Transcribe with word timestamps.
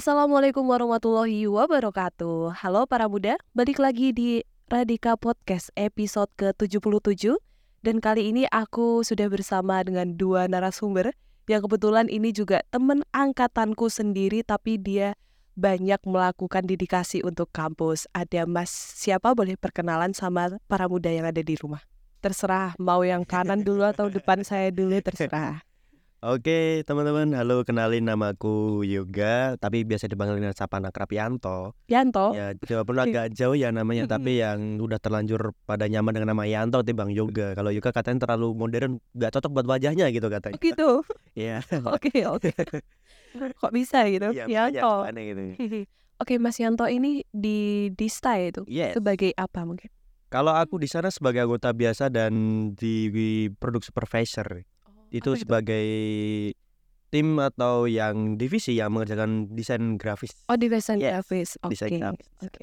Assalamualaikum 0.00 0.64
warahmatullahi 0.64 1.44
wabarakatuh. 1.44 2.56
Halo 2.56 2.88
para 2.88 3.04
muda, 3.04 3.36
balik 3.52 3.76
lagi 3.76 4.16
di 4.16 4.40
Radika 4.72 5.12
Podcast 5.12 5.68
episode 5.76 6.32
ke-77 6.40 7.36
dan 7.84 8.00
kali 8.00 8.32
ini 8.32 8.48
aku 8.48 9.04
sudah 9.04 9.28
bersama 9.28 9.84
dengan 9.84 10.16
dua 10.16 10.48
narasumber 10.48 11.12
yang 11.52 11.60
kebetulan 11.68 12.08
ini 12.08 12.32
juga 12.32 12.64
temen 12.72 13.04
angkatanku 13.12 13.92
sendiri 13.92 14.40
tapi 14.40 14.80
dia 14.80 15.12
banyak 15.52 16.00
melakukan 16.08 16.64
dedikasi 16.64 17.20
untuk 17.20 17.52
kampus. 17.52 18.08
Ada 18.16 18.48
Mas 18.48 18.72
siapa 18.72 19.36
boleh 19.36 19.60
perkenalan 19.60 20.16
sama 20.16 20.56
para 20.64 20.88
muda 20.88 21.12
yang 21.12 21.28
ada 21.28 21.44
di 21.44 21.60
rumah? 21.60 21.84
Terserah 22.24 22.72
mau 22.80 23.04
yang 23.04 23.28
kanan 23.28 23.60
dulu 23.60 23.84
atau 23.84 24.08
depan 24.08 24.48
saya 24.48 24.72
dulu 24.72 24.96
terserah. 25.04 25.60
Oke 26.20 26.84
teman-teman, 26.84 27.32
halo 27.32 27.64
kenalin 27.64 28.04
namaku 28.04 28.84
Yoga, 28.84 29.56
tapi 29.56 29.88
biasa 29.88 30.04
dipanggil 30.04 30.36
dengan 30.36 30.52
sapaan 30.52 30.84
akrab 30.84 31.08
Yanto. 31.08 31.72
Yanto. 31.88 32.36
Ya 32.36 32.52
walaupun 32.60 33.00
agak 33.00 33.32
jauh 33.40 33.56
ya 33.56 33.72
namanya, 33.72 34.04
tapi 34.04 34.36
yang 34.36 34.76
udah 34.84 35.00
terlanjur 35.00 35.56
pada 35.64 35.88
nyaman 35.88 36.12
dengan 36.12 36.36
nama 36.36 36.44
Yanto 36.44 36.84
bang 36.84 37.08
Yoga. 37.08 37.56
Kalau 37.56 37.72
Yoga 37.72 37.88
katanya 37.96 38.28
terlalu 38.28 38.52
modern, 38.52 39.00
nggak 39.16 39.32
cocok 39.32 39.48
buat 39.48 39.66
wajahnya 39.72 40.12
gitu 40.12 40.28
katanya. 40.28 40.60
Gitu. 40.60 40.90
Iya. 41.40 41.64
Oke 41.88 42.12
oke. 42.28 42.52
Kok 43.64 43.72
bisa 43.72 44.04
gitu? 44.12 44.28
Iya, 44.36 44.44
Yanto. 44.44 45.08
aneh 45.08 45.24
gitu. 45.32 45.40
Oke 46.20 46.36
Mas 46.36 46.60
Yanto 46.60 46.84
ini 46.84 47.24
di 47.32 47.88
Dista 47.96 48.36
itu 48.36 48.60
Yes. 48.68 48.92
sebagai 48.92 49.32
apa 49.40 49.64
mungkin? 49.64 49.88
Kalau 50.28 50.52
aku 50.52 50.76
di 50.76 50.86
sana 50.86 51.08
sebagai 51.08 51.42
anggota 51.48 51.72
biasa 51.72 52.12
dan 52.12 52.34
di, 52.76 53.08
di 53.08 53.28
produk 53.56 53.80
supervisor 53.80 54.68
itu 55.10 55.30
Apa 55.30 55.40
sebagai 55.40 55.86
tim 57.10 57.36
atau 57.36 57.90
yang 57.90 58.38
divisi 58.38 58.78
yang 58.78 58.94
mengerjakan 58.94 59.50
desain 59.50 59.98
grafis. 59.98 60.30
Oh 60.46 60.54
di 60.54 60.70
desain 60.70 60.96
Yes, 60.96 61.26
grafis. 61.26 61.58
Oke. 61.60 61.74
grafis. 61.90 62.28
Oke. 62.40 62.62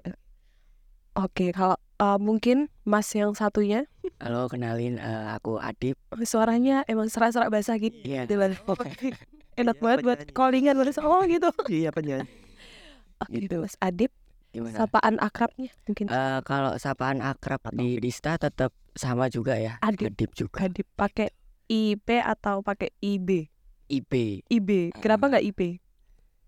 Oke, 1.18 1.45
kalau 1.50 1.75
uh, 1.98 2.16
mungkin 2.16 2.70
Mas 2.84 3.09
yang 3.09 3.34
satunya 3.34 3.90
Halo, 4.22 4.45
kenalin 4.48 4.95
eh, 4.95 5.25
aku 5.34 5.58
Adip. 5.58 5.98
suaranya 6.23 6.86
emang 6.86 7.09
serak-serak 7.09 7.50
basah 7.50 7.75
gitu. 7.78 7.98
Iya. 8.06 8.23
Gitu, 8.25 8.38
Bang. 8.38 8.53
Enak 9.59 9.75
Iya, 9.75 9.81
banget 9.81 10.00
buat 10.06 10.20
callingan 10.31 10.78
baru 10.78 10.94
oh 11.02 11.25
gitu. 11.25 11.50
Iya 11.73 11.90
penyanyi. 11.90 12.30
Oke, 13.18 13.34
Gitu. 13.42 13.58
Mas 13.59 13.73
Adip, 13.81 14.14
Gimana? 14.53 14.78
sapaan 14.78 15.18
akrabnya 15.18 15.73
mungkin 15.90 16.06
Eh, 16.06 16.40
kalau 16.45 16.78
sapaan 16.78 17.20
akrab 17.20 17.66
di 17.73 17.98
Dista 17.98 18.38
tetap 18.38 18.70
sama 18.94 19.25
juga 19.28 19.58
ya. 19.58 19.81
Adip. 19.81 20.14
Adip 20.14 20.31
juga. 20.38 20.62
Adip 20.62 20.86
pakai 20.94 21.34
IP 21.68 22.08
atau 22.18 22.60
pakai 22.60 22.90
IB? 22.98 23.52
IP. 23.88 24.44
IB. 24.48 24.92
Kenapa 24.98 25.28
Ah. 25.28 25.30
nggak 25.32 25.46
IP? 25.46 25.62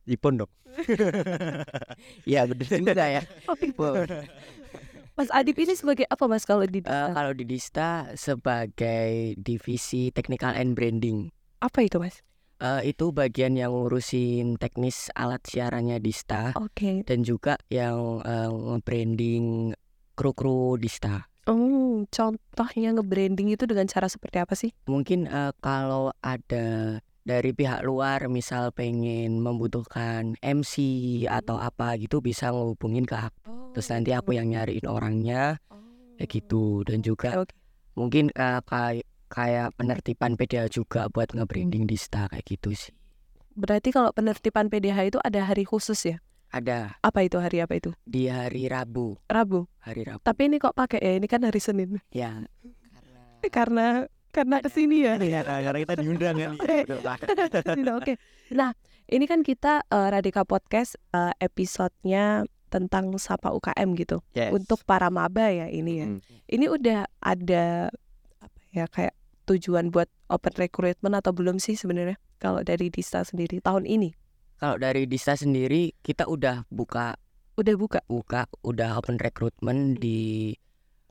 Ipon 0.06 0.42
dong. 0.42 0.52
Iya 2.26 2.45
betul 2.45 2.81
juga 2.81 3.06
ya. 3.06 3.22
Mas 5.14 5.30
Adip 5.30 5.56
ini 5.56 5.76
sebagai 5.76 6.08
apa 6.08 6.26
Mas 6.26 6.44
kalau 6.44 6.64
di 6.64 6.80
Eh, 6.80 6.81
Dista? 6.81 7.11
kalau 7.11 7.31
di 7.31 7.44
Dista 7.44 7.89
sebagai 8.16 9.11
divisi 9.36 10.09
technical 10.09 10.52
and 10.52 10.73
branding. 10.73 11.30
apa 11.59 11.83
itu 11.83 12.00
Mas? 12.00 12.23
Eh, 12.58 12.92
itu 12.92 13.11
bagian 13.11 13.54
yang 13.54 13.72
ngurusin 13.72 14.56
teknis 14.56 15.11
alat 15.14 15.44
siarannya 15.44 16.00
Dista 16.00 16.56
Oke. 16.56 17.04
dan 17.04 17.22
juga 17.22 17.59
yang 17.67 18.20
eh, 18.22 18.48
nge-branding 18.50 19.76
kru-kru 20.14 20.76
Dista. 20.76 21.28
Oh, 21.48 22.04
contohnya 22.12 22.92
nge-branding 22.98 23.56
itu 23.56 23.64
dengan 23.64 23.88
cara 23.88 24.12
seperti 24.12 24.38
apa 24.44 24.54
sih? 24.58 24.76
Mungkin 24.90 25.30
eh, 25.30 25.52
kalau 25.64 26.12
ada 26.20 27.00
dari 27.23 27.52
pihak 27.54 27.86
luar 27.86 28.26
misal 28.28 28.73
pengen 28.73 29.40
membutuhkan 29.40 30.34
MC 30.42 30.76
atau 31.30 31.62
apa 31.62 31.95
gitu 32.02 32.20
bisa 32.20 32.50
ngehubungin 32.50 33.06
ke 33.06 33.16
aku. 33.16 33.72
Terus 33.78 33.88
nanti 33.94 34.12
aku 34.12 34.34
yang 34.34 34.49
nyariin 34.49 34.89
orangnya 34.89 35.61
kayak 36.20 36.30
gitu 36.36 36.83
dan 36.83 36.99
juga 36.99 37.45
Oke. 37.45 37.55
mungkin 37.95 38.33
eh, 38.36 38.61
kayak 38.66 39.08
kayak 39.30 39.78
penertiban 39.78 40.33
PDH 40.33 40.73
juga 40.73 41.05
buat 41.08 41.32
nge-branding 41.32 41.86
Dista 41.86 42.26
kayak 42.28 42.45
gitu 42.49 42.73
sih. 42.73 42.92
Berarti 43.54 43.94
kalau 43.94 44.10
penertiban 44.10 44.67
PDH 44.67 45.14
itu 45.14 45.20
ada 45.22 45.45
hari 45.45 45.64
khusus 45.64 46.02
ya? 46.05 46.17
Ada 46.49 46.98
Apa 47.05 47.21
itu 47.21 47.37
hari 47.37 47.61
apa 47.61 47.77
itu? 47.77 47.93
di 48.10 48.26
hari 48.26 48.65
Rabu, 48.65 49.21
Rabu. 49.30 49.70
hari 49.86 50.02
Rabu. 50.02 50.26
Tapi 50.26 50.49
ini 50.49 50.58
kok 50.58 50.73
pakai 50.73 50.98
ya? 50.98 51.14
Ini 51.21 51.27
kan 51.30 51.45
hari 51.45 51.61
Senin. 51.61 52.02
Ya. 52.10 52.42
Karena 53.55 54.10
karena 54.30 54.61
ke 54.61 54.70
sini 54.70 55.05
ya. 55.05 55.17
Iya, 55.17 55.42
karena 55.42 55.80
kita 55.82 55.95
diundang 55.98 56.36
kan. 56.37 56.54
Tidak, 57.82 57.95
Oke. 57.98 58.21
Nah, 58.54 58.77
ini 59.10 59.26
kan 59.26 59.42
kita 59.42 59.82
eh, 59.89 60.08
Radika 60.14 60.45
Podcast 60.45 61.02
eh, 61.17 61.33
episodenya 61.42 62.45
tentang 62.70 63.17
sapa 63.17 63.49
UKM 63.49 63.98
gitu. 63.98 64.21
Yes. 64.37 64.54
Untuk 64.54 64.86
para 64.86 65.10
maba 65.10 65.49
ya 65.49 65.66
ini 65.73 65.93
ya. 66.05 66.08
Mm. 66.14 66.20
Ini 66.45 66.66
udah 66.70 66.99
ada 67.17 67.89
apa 68.37 68.60
ya 68.70 68.86
kayak 68.86 69.17
tujuan 69.49 69.89
buat 69.89 70.05
open 70.30 70.54
recruitment 70.61 71.17
atau 71.17 71.33
belum 71.33 71.58
sih 71.58 71.73
sebenarnya? 71.73 72.21
Kalau 72.37 72.61
dari 72.61 72.93
Dista 72.93 73.26
sendiri 73.26 73.58
tahun 73.66 73.89
ini 73.89 74.14
Kalau 74.59 74.75
dari 74.75 75.08
Dista 75.08 75.33
sendiri 75.33 75.95
kita 75.97 76.27
udah 76.27 76.67
buka 76.67 77.15
udah 77.55 77.75
buka. 77.75 77.99
buka 78.05 78.42
udah 78.61 78.95
open 78.95 79.15
recruitment 79.17 79.97
di 79.97 80.52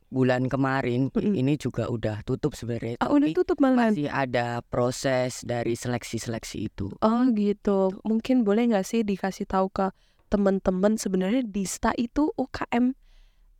bulan 0.08 0.48
kemarin 0.48 1.12
Mm-mm. 1.12 1.36
ini 1.36 1.56
juga 1.56 1.84
udah 1.84 2.24
tutup 2.24 2.52
sebenarnya 2.52 2.96
Ah, 2.98 3.08
udah 3.08 3.28
tutup 3.30 3.56
malahan. 3.58 3.92
masih 3.92 4.08
ada 4.08 4.64
proses 4.64 5.44
dari 5.44 5.76
seleksi-seleksi 5.76 6.58
itu 6.62 6.88
Oh 6.98 7.28
gitu. 7.30 7.92
Mungkin 8.02 8.40
boleh 8.40 8.68
nggak 8.68 8.84
sih 8.84 9.00
dikasih 9.02 9.44
tahu 9.44 9.68
ke 9.68 9.92
teman-teman 10.28 10.96
sebenarnya 10.96 11.40
Dista 11.42 11.92
itu 11.94 12.32
UKM 12.34 12.96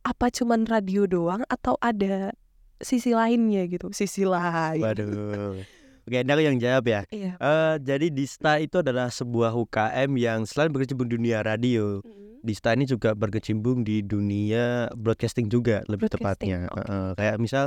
apa 0.01 0.25
cuman 0.29 0.65
radio 0.65 1.05
doang 1.05 1.45
atau 1.45 1.77
ada 1.77 2.33
sisi 2.77 3.13
lainnya 3.13 3.65
gitu? 3.65 3.89
Sisi 3.89 4.25
lain. 4.25 4.81
Waduh. 4.81 5.61
Oke, 6.09 6.25
ini 6.25 6.31
aku 6.33 6.41
yang 6.41 6.57
jawab 6.57 6.83
ya. 6.89 7.01
Iya. 7.13 7.31
Eh, 7.37 7.75
jadi 7.85 8.09
Dista 8.09 8.57
itu 8.57 8.81
adalah 8.81 9.13
sebuah 9.13 9.53
UKM 9.53 10.09
yang 10.17 10.49
selain 10.49 10.73
berkecimpung 10.73 11.05
di 11.05 11.21
dunia 11.21 11.45
radio, 11.45 12.01
Dista 12.41 12.73
ini 12.73 12.89
juga 12.89 13.13
berkecimpung 13.13 13.85
di 13.85 14.01
dunia 14.01 14.89
broadcasting 14.97 15.53
juga 15.53 15.85
lebih 15.85 16.09
Broadcasting, 16.09 16.49
tepatnya. 16.49 16.59
oke. 16.73 16.81
Heeh, 16.81 17.09
kayak 17.13 17.37
misal 17.37 17.65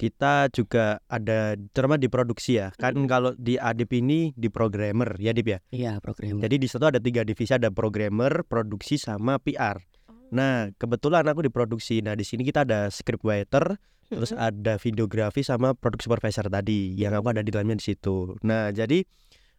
kita 0.00 0.48
juga 0.48 1.04
ada 1.04 1.52
terutama 1.76 2.00
di 2.00 2.08
produksi 2.08 2.56
ya. 2.56 2.72
Kan 2.80 2.96
Mm-mm. 2.96 3.12
kalau 3.12 3.36
di 3.36 3.60
Adip 3.60 3.92
ini 3.92 4.32
di 4.32 4.48
programmer 4.48 5.20
ya 5.20 5.36
Dip 5.36 5.52
ya. 5.52 5.58
iya 5.68 6.00
program 6.00 6.40
Jadi 6.40 6.56
di 6.56 6.66
situ 6.72 6.80
ada 6.80 6.96
tiga 6.96 7.28
divisi 7.28 7.52
ada 7.52 7.68
programmer, 7.68 8.40
produksi 8.48 8.96
sama 8.96 9.36
PR. 9.36 9.84
Nah, 10.32 10.72
kebetulan 10.80 11.28
aku 11.28 11.44
di 11.44 11.52
produksi. 11.52 12.00
Nah, 12.00 12.16
di 12.16 12.24
sini 12.24 12.40
kita 12.42 12.64
ada 12.64 12.88
scriptwriter, 12.88 13.76
terus 14.08 14.32
ada 14.32 14.80
videografi 14.80 15.44
sama 15.44 15.76
produk 15.76 16.00
supervisor 16.00 16.48
tadi 16.48 16.96
yang 16.96 17.12
aku 17.12 17.36
ada 17.36 17.44
di 17.44 17.52
dalamnya 17.52 17.76
di 17.76 17.84
situ. 17.92 18.36
Nah, 18.44 18.72
jadi 18.72 19.04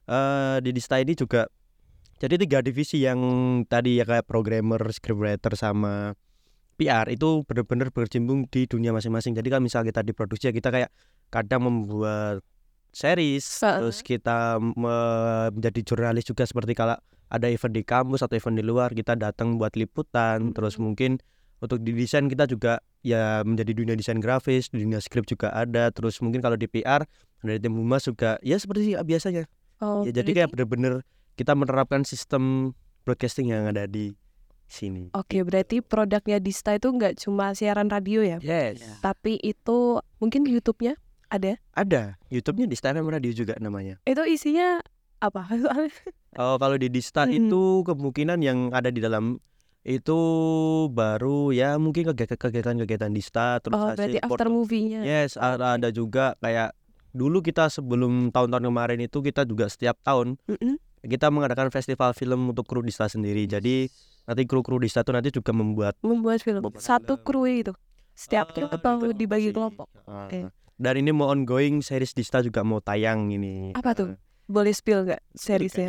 eh 0.03 0.57
di 0.59 0.69
Dista 0.75 0.99
ini 0.99 1.15
juga 1.15 1.47
jadi 2.19 2.35
tiga 2.35 2.59
divisi 2.59 2.99
yang 3.05 3.19
tadi 3.69 4.01
ya 4.01 4.05
kayak 4.07 4.25
programmer, 4.25 4.81
scriptwriter 4.91 5.53
sama 5.55 6.17
PR 6.75 7.07
itu 7.13 7.45
benar-benar 7.45 7.93
berkecimpung 7.93 8.49
di 8.49 8.65
dunia 8.65 8.91
masing-masing. 8.91 9.37
Jadi 9.37 9.47
kan 9.53 9.61
misal 9.61 9.85
kita 9.85 10.01
di 10.01 10.11
produksi 10.11 10.49
ya 10.49 10.53
kita 10.53 10.73
kayak 10.73 10.89
kadang 11.29 11.69
membuat 11.69 12.41
series, 12.93 13.43
Heeh. 13.59 13.81
terus 13.81 13.99
kita 13.99 14.61
me- 14.61 15.49
menjadi 15.51 15.81
jurnalis 15.83 16.23
juga 16.23 16.45
seperti 16.45 16.77
kalau 16.77 16.95
ada 17.27 17.49
event 17.49 17.73
di 17.73 17.81
kampus 17.81 18.21
atau 18.21 18.37
event 18.37 18.53
di 18.53 18.63
luar 18.63 18.93
kita 18.93 19.17
datang 19.17 19.57
buat 19.57 19.73
liputan, 19.73 20.53
terus 20.53 20.77
Mm-mm. 20.77 20.93
mungkin 20.93 21.11
untuk 21.59 21.81
di 21.81 21.97
desain 21.97 22.29
kita 22.29 22.45
juga 22.45 22.77
ya 23.01 23.41
menjadi 23.41 23.73
dunia 23.73 23.95
desain 23.97 24.21
grafis, 24.21 24.69
dunia 24.69 25.01
skrip 25.01 25.25
juga 25.25 25.49
ada, 25.49 25.89
terus 25.89 26.21
mungkin 26.21 26.39
kalau 26.39 26.53
di 26.53 26.69
PR 26.69 27.01
dari 27.41 27.57
tim 27.57 27.73
humas 27.73 28.05
juga 28.05 28.37
ya 28.45 28.55
seperti 28.55 28.93
biasanya. 29.01 29.49
Oh, 29.81 30.05
ya 30.05 30.13
jadi 30.13 30.29
kayak 30.31 30.49
bener-bener 30.53 31.03
kita 31.33 31.57
menerapkan 31.57 32.05
sistem 32.05 32.71
broadcasting 33.03 33.49
yang 33.51 33.65
ada 33.67 33.89
di 33.89 34.13
sini. 34.69 35.11
Oke, 35.17 35.43
berarti 35.43 35.83
produknya 35.83 36.39
Dista 36.39 36.71
itu 36.77 36.87
nggak 36.87 37.19
cuma 37.19 37.51
siaran 37.57 37.91
radio 37.91 38.23
ya, 38.23 38.37
Yes. 38.39 38.79
Tapi 39.03 39.41
itu 39.41 39.99
mungkin 40.23 40.47
YouTube-nya 40.47 40.95
ada. 41.33 41.57
Ada 41.73 42.21
YouTube-nya 42.29 42.65
di 42.65 42.75
Star 42.75 42.93
Radio 42.93 43.33
juga 43.33 43.57
namanya. 43.57 43.97
Itu 44.03 44.21
isinya 44.23 44.77
apa? 45.17 45.49
Oh, 46.33 46.57
kalau 46.57 46.73
di 46.75 46.89
Dista 46.89 47.25
Mm-mm. 47.25 47.45
itu 47.45 47.63
kemungkinan 47.83 48.41
yang 48.41 48.73
ada 48.73 48.89
di 48.89 48.97
dalam 48.97 49.37
itu 49.83 50.19
baru 50.87 51.51
ya 51.51 51.77
mungkin 51.77 52.09
kegi- 52.09 52.25
kegiatan-kegiatan 52.33 53.11
Dista 53.11 53.59
terus 53.59 53.75
oh, 53.75 53.85
hasil 53.85 53.97
berarti 53.99 54.17
after 54.17 54.47
foto- 54.47 54.49
movie-nya. 54.51 55.01
Yes, 55.03 55.37
ada, 55.37 55.77
ada 55.77 55.89
juga 55.89 56.33
kayak 56.39 56.73
dulu 57.11 57.37
kita 57.39 57.69
sebelum 57.69 58.33
tahun-tahun 58.33 58.65
kemarin 58.65 58.99
itu 58.99 59.21
kita 59.21 59.45
juga 59.45 59.69
setiap 59.69 60.01
tahun 60.01 60.41
Mm-mm. 60.47 60.81
kita 61.05 61.29
mengadakan 61.29 61.69
festival 61.69 62.17
film 62.17 62.49
untuk 62.49 62.65
kru 62.65 62.81
Dista 62.81 63.05
sendiri. 63.05 63.45
Jadi 63.45 63.85
nanti 64.25 64.41
kru-kru 64.43 64.81
Dista 64.81 65.05
itu 65.05 65.13
nanti 65.13 65.29
juga 65.29 65.53
membuat 65.53 66.01
Membuat 66.01 66.41
film 66.41 66.65
Membuat 66.65 66.81
satu 66.81 67.13
film. 67.13 67.21
kru 67.21 67.41
itu. 67.45 67.73
Setiap 68.13 68.53
kru 68.53 68.65
eh, 68.65 68.73
atau 68.73 68.93
itu 68.99 69.13
dibagi 69.13 69.49
kelompok. 69.49 69.85
Ah, 70.05 70.25
Oke. 70.25 70.49
Dan 70.75 70.93
ini 70.97 71.11
mau 71.11 71.29
ongoing 71.29 71.79
series 71.79 72.11
Dista 72.11 72.39
juga 72.39 72.61
mau 72.61 72.79
tayang 72.79 73.29
ini. 73.29 73.71
Apa 73.71 73.93
tuh? 73.93 74.17
Boleh 74.43 74.71
spill 74.71 75.05
nggak 75.05 75.21
Eh, 75.21 75.33
seriesnya? 75.33 75.87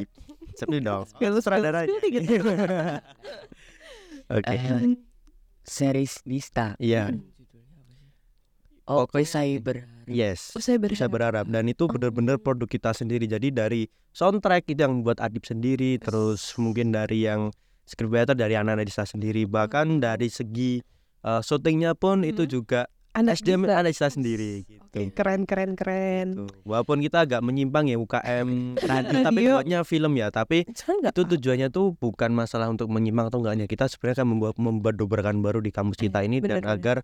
Seperti 0.54 0.78
dong. 0.80 1.02
Spill, 1.10 1.34
spill 1.36 1.98
dikit. 2.00 2.22
Oke. 4.30 4.48
Eh, 4.48 4.94
series 5.60 6.22
Dista. 6.22 6.76
Iya. 6.78 7.10
Oh, 8.84 9.08
Pokoknya- 9.08 9.24
saya 9.26 9.56
berharap. 9.58 10.04
Yes. 10.04 10.52
Oh, 10.52 10.60
saya 10.60 10.76
Bisa 10.76 11.08
berharap. 11.08 11.12
berharap 11.40 11.46
dan 11.48 11.64
itu 11.64 11.82
Oh. 11.82 11.90
benar-benar 11.90 12.36
produk 12.36 12.68
kita 12.68 12.92
sendiri. 12.92 13.24
Jadi 13.24 13.48
dari 13.48 13.82
soundtrack 14.12 14.68
itu 14.68 14.76
yang 14.78 15.00
buat 15.00 15.16
Adib 15.16 15.42
sendiri, 15.42 15.96
terus 15.96 16.52
mungkin 16.54 16.92
dari 16.92 17.24
yang 17.24 17.48
scriptwriter 17.82 18.36
dari 18.36 18.52
anak-anak 18.54 18.84
Dista 18.84 19.02
sendiri, 19.02 19.48
bahkan 19.48 19.98
dari 19.98 20.28
segi 20.28 20.84
uh, 21.20 21.40
syutingnya 21.40 21.96
pun 21.96 22.20
itu 22.20 22.44
Hmm. 22.44 22.52
juga 22.52 22.80
Anak 23.14 23.38
SDM 23.38 23.62
Dista. 23.62 23.74
anak 23.78 23.90
Dista 23.94 24.08
sendiri 24.10 24.66
gitu. 24.66 24.82
Oke, 24.90 25.06
keren 25.14 25.46
keren 25.46 25.78
keren. 25.78 26.26
Tuh. 26.34 26.50
Walaupun 26.66 26.98
kita 26.98 27.22
agak 27.22 27.46
menyimpang 27.46 27.86
ya 27.86 27.94
UKM 27.94 28.74
radio 28.82 29.18
tapi 29.30 29.40
buatnya 29.46 29.80
film 29.86 30.18
ya, 30.18 30.34
tapi 30.34 30.66
itu 30.66 31.22
tujuannya 31.22 31.70
tuh 31.70 31.94
bukan 31.94 32.34
masalah 32.34 32.66
untuk 32.66 32.90
menyimpang 32.90 33.30
atau 33.30 33.38
enggaknya. 33.38 33.70
Kita 33.70 33.86
sebenarnya 33.86 34.22
kan 34.22 34.26
membuat 34.26 34.54
membuat 34.58 34.94
dobrakan 34.98 35.46
baru 35.46 35.62
di 35.62 35.70
kampus 35.70 36.02
kita 36.02 36.26
ini 36.26 36.42
dan 36.42 36.58
benar, 36.58 36.62
benar. 36.66 36.74
agar 36.74 36.96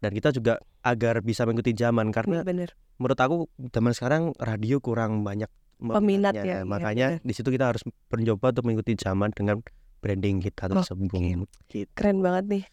dan 0.00 0.10
kita 0.16 0.28
juga 0.32 0.52
agar 0.80 1.20
bisa 1.20 1.44
mengikuti 1.44 1.74
zaman 1.74 2.14
karena 2.14 2.46
bener. 2.46 2.72
menurut 3.02 3.18
aku 3.18 3.36
zaman 3.74 3.92
sekarang 3.92 4.22
radio 4.38 4.78
kurang 4.78 5.26
banyak 5.26 5.50
Peminat 5.78 6.34
peminatnya. 6.34 6.42
ya, 6.42 6.56
iya, 6.58 6.58
makanya 6.66 7.08
di 7.22 7.30
situ 7.30 7.54
kita 7.54 7.70
harus 7.70 7.86
mencoba 7.86 8.50
untuk 8.50 8.66
mengikuti 8.66 8.98
zaman 8.98 9.30
dengan 9.30 9.62
branding 10.02 10.42
kita 10.42 10.74
tersebut. 10.74 11.46
Gitu. 11.70 11.86
Keren 11.94 12.18
banget 12.18 12.44
nih. 12.50 12.64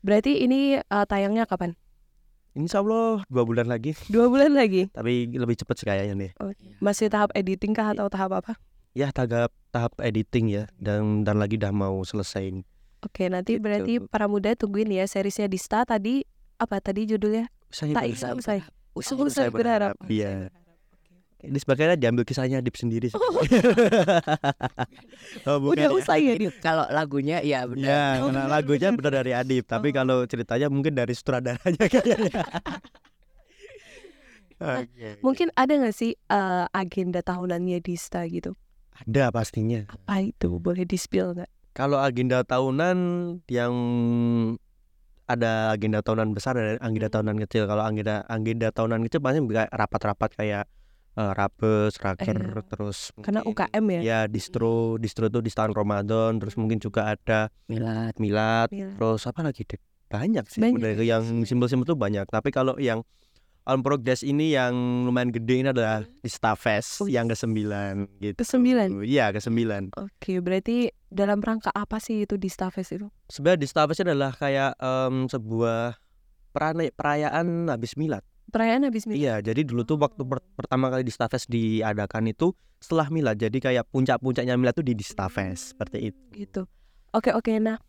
Berarti 0.00 0.40
ini 0.40 0.80
uh, 0.80 1.04
tayangnya 1.04 1.44
kapan? 1.44 1.76
Insya 2.56 2.80
Allah 2.80 3.20
dua 3.28 3.44
bulan 3.44 3.68
lagi, 3.68 3.92
Dua 4.08 4.26
bulan 4.26 4.56
lagi. 4.56 4.88
tapi 4.88 5.28
lebih 5.28 5.60
cepat 5.60 5.76
sih 5.76 5.84
kayaknya 5.84 6.14
nih. 6.16 6.30
Masih 6.80 7.06
tahap 7.06 7.28
editing 7.30 7.70
kah 7.70 7.92
atau 7.92 8.08
tahap 8.08 8.32
apa? 8.34 8.56
Ya 8.96 9.12
tahap 9.12 9.52
tahap 9.68 9.92
editing 10.00 10.48
ya 10.48 10.64
dan 10.74 11.20
dan 11.20 11.36
lagi 11.36 11.60
udah 11.60 11.68
mau 11.68 12.00
selesai. 12.00 12.64
Oke, 13.04 13.28
nanti 13.28 13.60
Gitu. 13.60 13.62
berarti 13.62 13.92
para 14.00 14.24
muda 14.24 14.56
tungguin 14.56 14.88
ya 14.88 15.04
seriesnya 15.04 15.46
Dista 15.46 15.84
tadi 15.84 16.24
apa 16.56 16.80
tadi 16.80 17.04
judulnya? 17.04 17.52
Saya 17.68 17.92
Tak 17.92 18.08
berharap- 18.08 18.16
usah 18.16 18.30
usai. 18.34 18.58
Usai, 18.96 19.52
berharap, 19.52 19.94
iya. 20.08 20.48
Ini 21.46 21.58
sebagainya 21.58 21.94
diambil 21.94 22.22
kisahnya 22.22 22.58
Adib 22.58 22.74
sendiri 22.74 23.06
sih. 23.06 23.16
oh, 25.46 25.56
bukan 25.62 25.72
Udah 25.72 25.86
ya? 25.86 25.90
usai 25.90 26.20
ya? 26.24 26.34
Ini 26.34 26.50
kalau 26.58 26.84
lagunya 26.88 27.38
ya 27.40 27.62
Ya, 27.62 27.66
benar. 27.66 28.18
karena 28.20 28.42
lagunya 28.54 28.88
benar 28.90 29.12
dari 29.16 29.32
Adib, 29.32 29.64
tapi 29.64 29.90
Oh. 29.90 29.94
kalau 29.94 30.16
ceritanya 30.24 30.66
mungkin 30.66 30.92
dari 30.92 31.12
sutradaranya 31.12 31.86
kayaknya. 31.92 32.42
Oke. 34.56 35.20
Mungkin 35.20 35.52
ada 35.52 35.72
nggak 35.74 35.92
sih 35.92 36.16
uh, 36.26 36.64
agenda 36.70 37.20
tahunannya 37.20 37.78
Dista 37.78 38.24
gitu? 38.24 38.56
Ada 38.96 39.28
pastinya. 39.28 39.84
Apa 39.86 40.24
itu? 40.24 40.56
Boleh 40.56 40.82
di 40.82 40.96
spill 40.96 41.36
nggak? 41.36 41.50
Kalau 41.76 42.00
agenda 42.00 42.40
tahunan 42.40 42.96
yang 43.46 43.74
ada 45.28 45.76
agenda 45.76 46.00
tahunan 46.00 46.32
besar 46.32 46.56
dan 46.56 46.80
agenda 46.80 47.12
Hmm. 47.12 47.16
tahunan 47.20 47.36
kecil. 47.44 47.68
Kalau 47.68 47.84
agenda 47.84 48.24
agenda 48.24 48.68
tahunan 48.70 49.04
kecil 49.04 49.20
pasti 49.20 49.40
rapat-rapat 49.68 50.30
kayak 50.32 50.64
eh, 51.16 51.32
rabes, 51.32 51.96
raker, 51.96 52.36
Iya. 52.36 52.62
terus 52.66 53.10
Karena 53.18 53.40
UKM 53.42 53.84
ya. 53.90 54.00
ya 54.00 54.20
distro 54.26 54.94
distro 54.96 55.26
itu 55.26 55.40
di 55.40 55.48
tahun 55.48 55.72
Ramadan 55.72 56.36
terus 56.36 56.54
mungkin 56.54 56.76
juga 56.76 57.08
ada 57.08 57.48
Milad. 57.66 58.12
milad 58.16 58.68
Milad. 58.68 58.94
terus 58.94 59.24
apa 59.24 59.40
lagi 59.40 59.64
deh 59.64 59.80
banyak 60.06 60.44
sih 60.46 60.60
Banyak. 60.60 60.76
sebenarnya 60.76 61.04
yang 61.08 61.24
simbol-simbol 61.42 61.82
itu 61.82 61.96
banyak 61.96 62.26
tapi 62.26 62.48
kalau 62.50 62.76
yang 62.76 63.00
on 63.64 63.82
progress 63.82 64.22
ini 64.22 64.54
yang 64.54 64.70
lumayan 65.02 65.28
gede 65.28 65.54
ini 65.58 65.68
adalah 65.68 66.04
di 66.04 66.30
Starfest 66.30 67.00
Oh, 67.00 67.08
yang 67.08 67.26
ke 67.26 67.34
sembilan 67.34 68.06
gitu 68.20 68.38
Kesembilan? 68.38 69.02
iya 69.02 69.28
ke 69.28 69.40
sembilan 69.40 69.98
Oke, 69.98 70.38
berarti 70.38 70.86
dalam 71.02 71.40
rangka 71.40 71.72
apa 71.72 71.98
sih 71.98 72.22
itu 72.22 72.36
di 72.36 72.46
Starfest 72.46 72.94
itu? 72.94 73.10
sebenarnya 73.26 73.58
di 73.58 73.66
Starfest 73.66 74.04
adalah 74.04 74.30
kayak 74.30 74.76
em, 74.76 75.26
sebuah 75.26 75.98
perayaan 76.94 77.66
habis 77.66 77.96
milad 77.96 78.22
Perayaan 78.46 78.84
habis 78.84 79.04
milad. 79.04 79.18
iya 79.18 79.34
jadi 79.40 79.60
dulu 79.60 79.82
tuh 79.82 79.96
waktu 79.96 80.22
per- 80.22 80.44
pertama 80.54 80.86
kali 80.86 81.02
di 81.02 81.10
Starfest 81.10 81.46
diadakan 81.46 82.28
itu 82.28 82.50
setelah 82.76 83.08
milad 83.08 83.34
jadi 83.34 83.54
kayak 83.54 83.84
puncak-puncaknya 83.88 84.54
milad 84.54 84.72
tuh 84.72 84.82
di 84.82 84.92
di 84.92 85.02
Starfest 85.02 85.74
seperti 85.74 86.10
itu 86.10 86.20
Gitu. 86.32 86.62
Oke, 87.10 87.32
oke. 87.32 87.48
Nah, 87.56 87.80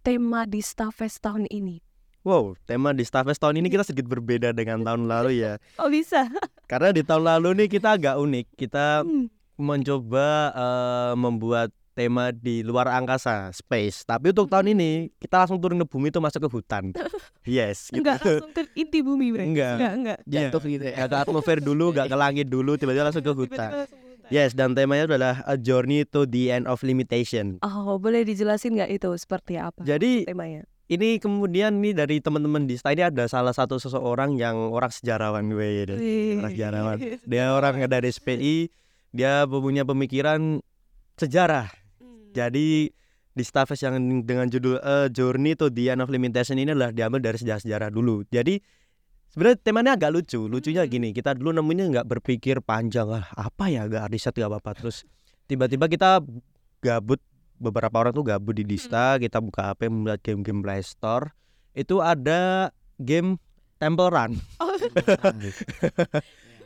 tema 0.00 0.44
di 0.44 0.58
Starfest 0.58 1.20
tahun 1.20 1.46
ini. 1.48 1.78
Wow, 2.22 2.58
tema 2.62 2.90
di 2.90 3.02
Starfest 3.02 3.38
tahun 3.38 3.58
ini 3.58 3.68
kita 3.68 3.82
sedikit 3.82 4.10
berbeda 4.10 4.50
dengan 4.50 4.82
tahun 4.86 5.06
lalu 5.06 5.40
ya. 5.40 5.62
Oh, 5.76 5.86
bisa. 5.86 6.26
Karena 6.70 6.90
di 6.90 7.02
tahun 7.02 7.22
lalu 7.24 7.48
nih 7.56 7.68
kita 7.70 7.94
agak 7.94 8.14
unik. 8.16 8.46
Kita 8.56 9.02
Hmm. 9.02 9.30
mencoba 9.56 10.26
eh, 10.50 11.14
membuat 11.14 11.70
tema 11.92 12.32
di 12.32 12.64
luar 12.64 12.88
angkasa, 12.90 13.52
space. 13.52 14.08
Tapi 14.08 14.32
untuk 14.32 14.48
tahun 14.48 14.72
ini 14.72 15.12
kita 15.20 15.44
langsung 15.44 15.60
turun 15.60 15.80
ke 15.80 15.86
bumi 15.86 16.08
itu 16.08 16.20
masuk 16.20 16.48
ke 16.48 16.50
hutan. 16.50 16.84
Yes, 17.42 17.90
gitu. 17.90 18.06
Enggak 18.06 18.22
langsung 18.22 18.54
ke 18.54 18.62
inti 18.78 19.02
bumi, 19.02 19.34
Bre. 19.34 19.42
Enggak. 19.50 19.74
Enggak, 19.74 19.92
enggak. 19.98 20.18
Iya. 20.30 20.40
Jatuh 20.46 20.62
gitu 20.62 20.84
ya. 20.86 20.94
Ke 21.10 21.16
atmosfer 21.26 21.58
dulu, 21.58 21.90
gak 21.90 22.06
ke 22.06 22.14
langit 22.14 22.46
dulu, 22.46 22.78
tiba-tiba 22.78 23.10
langsung 23.10 23.26
ke 23.26 23.34
hutan. 23.34 23.90
Yes, 24.30 24.54
dan 24.54 24.78
temanya 24.78 25.10
adalah 25.10 25.42
a 25.44 25.58
journey 25.58 26.06
to 26.06 26.22
the 26.24 26.54
end 26.54 26.70
of 26.70 26.80
limitation. 26.86 27.58
Oh, 27.66 27.98
boleh 27.98 28.22
dijelasin 28.22 28.78
nggak 28.78 28.94
itu 28.94 29.10
seperti 29.18 29.58
apa 29.58 29.82
Jadi 29.82 30.24
temanya? 30.24 30.62
ini 30.92 31.16
kemudian 31.20 31.80
nih 31.80 31.96
dari 31.96 32.16
teman-teman 32.20 32.68
di 32.68 32.76
STA 32.76 32.92
ini 32.92 33.04
ada 33.08 33.24
salah 33.26 33.52
satu 33.52 33.80
seseorang 33.80 34.36
yang 34.36 34.56
orang 34.70 34.92
sejarawan 34.92 35.48
gue 35.50 35.68
gitu. 35.84 35.94
orang 36.40 36.52
sejarawan. 36.52 36.96
Dia 37.24 37.44
orang 37.52 37.74
dari 37.88 38.08
SPI, 38.12 38.56
dia 39.10 39.48
punya 39.48 39.82
pemikiran 39.88 40.60
sejarah. 41.16 41.81
Hmm. 42.32 42.36
Jadi 42.36 42.88
di 43.32 43.44
Starfest 43.44 43.84
yang 43.84 43.96
dengan 44.24 44.48
judul 44.48 44.80
A 44.80 45.08
Journey 45.12 45.56
to 45.56 45.68
the 45.68 45.92
End 45.92 46.00
of 46.00 46.08
Limitation 46.08 46.56
ini 46.56 46.72
adalah 46.72 46.92
diambil 46.92 47.20
dari 47.20 47.36
sejarah-sejarah 47.36 47.92
dulu. 47.92 48.24
Jadi 48.28 48.56
sebenarnya 49.32 49.60
temanya 49.60 49.92
agak 50.00 50.10
lucu. 50.16 50.48
Lucunya 50.48 50.84
Hmm. 50.84 50.92
gini, 50.92 51.08
kita 51.12 51.36
dulu 51.36 51.52
nemunya 51.56 51.92
nggak 51.92 52.06
berpikir 52.08 52.64
panjang 52.64 53.08
ah 53.12 53.28
apa 53.36 53.68
ya 53.68 53.84
gak 53.88 54.12
riset 54.12 54.36
gak 54.36 54.48
apa-apa 54.48 54.72
terus 54.76 55.04
tiba-tiba 55.48 55.88
kita 55.88 56.20
gabut 56.80 57.20
beberapa 57.62 57.94
orang 58.02 58.12
tuh 58.12 58.26
gabut 58.26 58.58
di 58.58 58.66
Dista, 58.66 59.22
kita 59.22 59.38
buka 59.38 59.70
HP 59.70 59.86
melihat 59.86 60.20
game-game 60.26 60.60
Play 60.66 60.82
Store. 60.82 61.30
Itu 61.72 62.02
ada 62.02 62.74
game 62.98 63.38
Temple 63.78 64.10
Run. 64.10 64.32
Oh, 64.58 64.74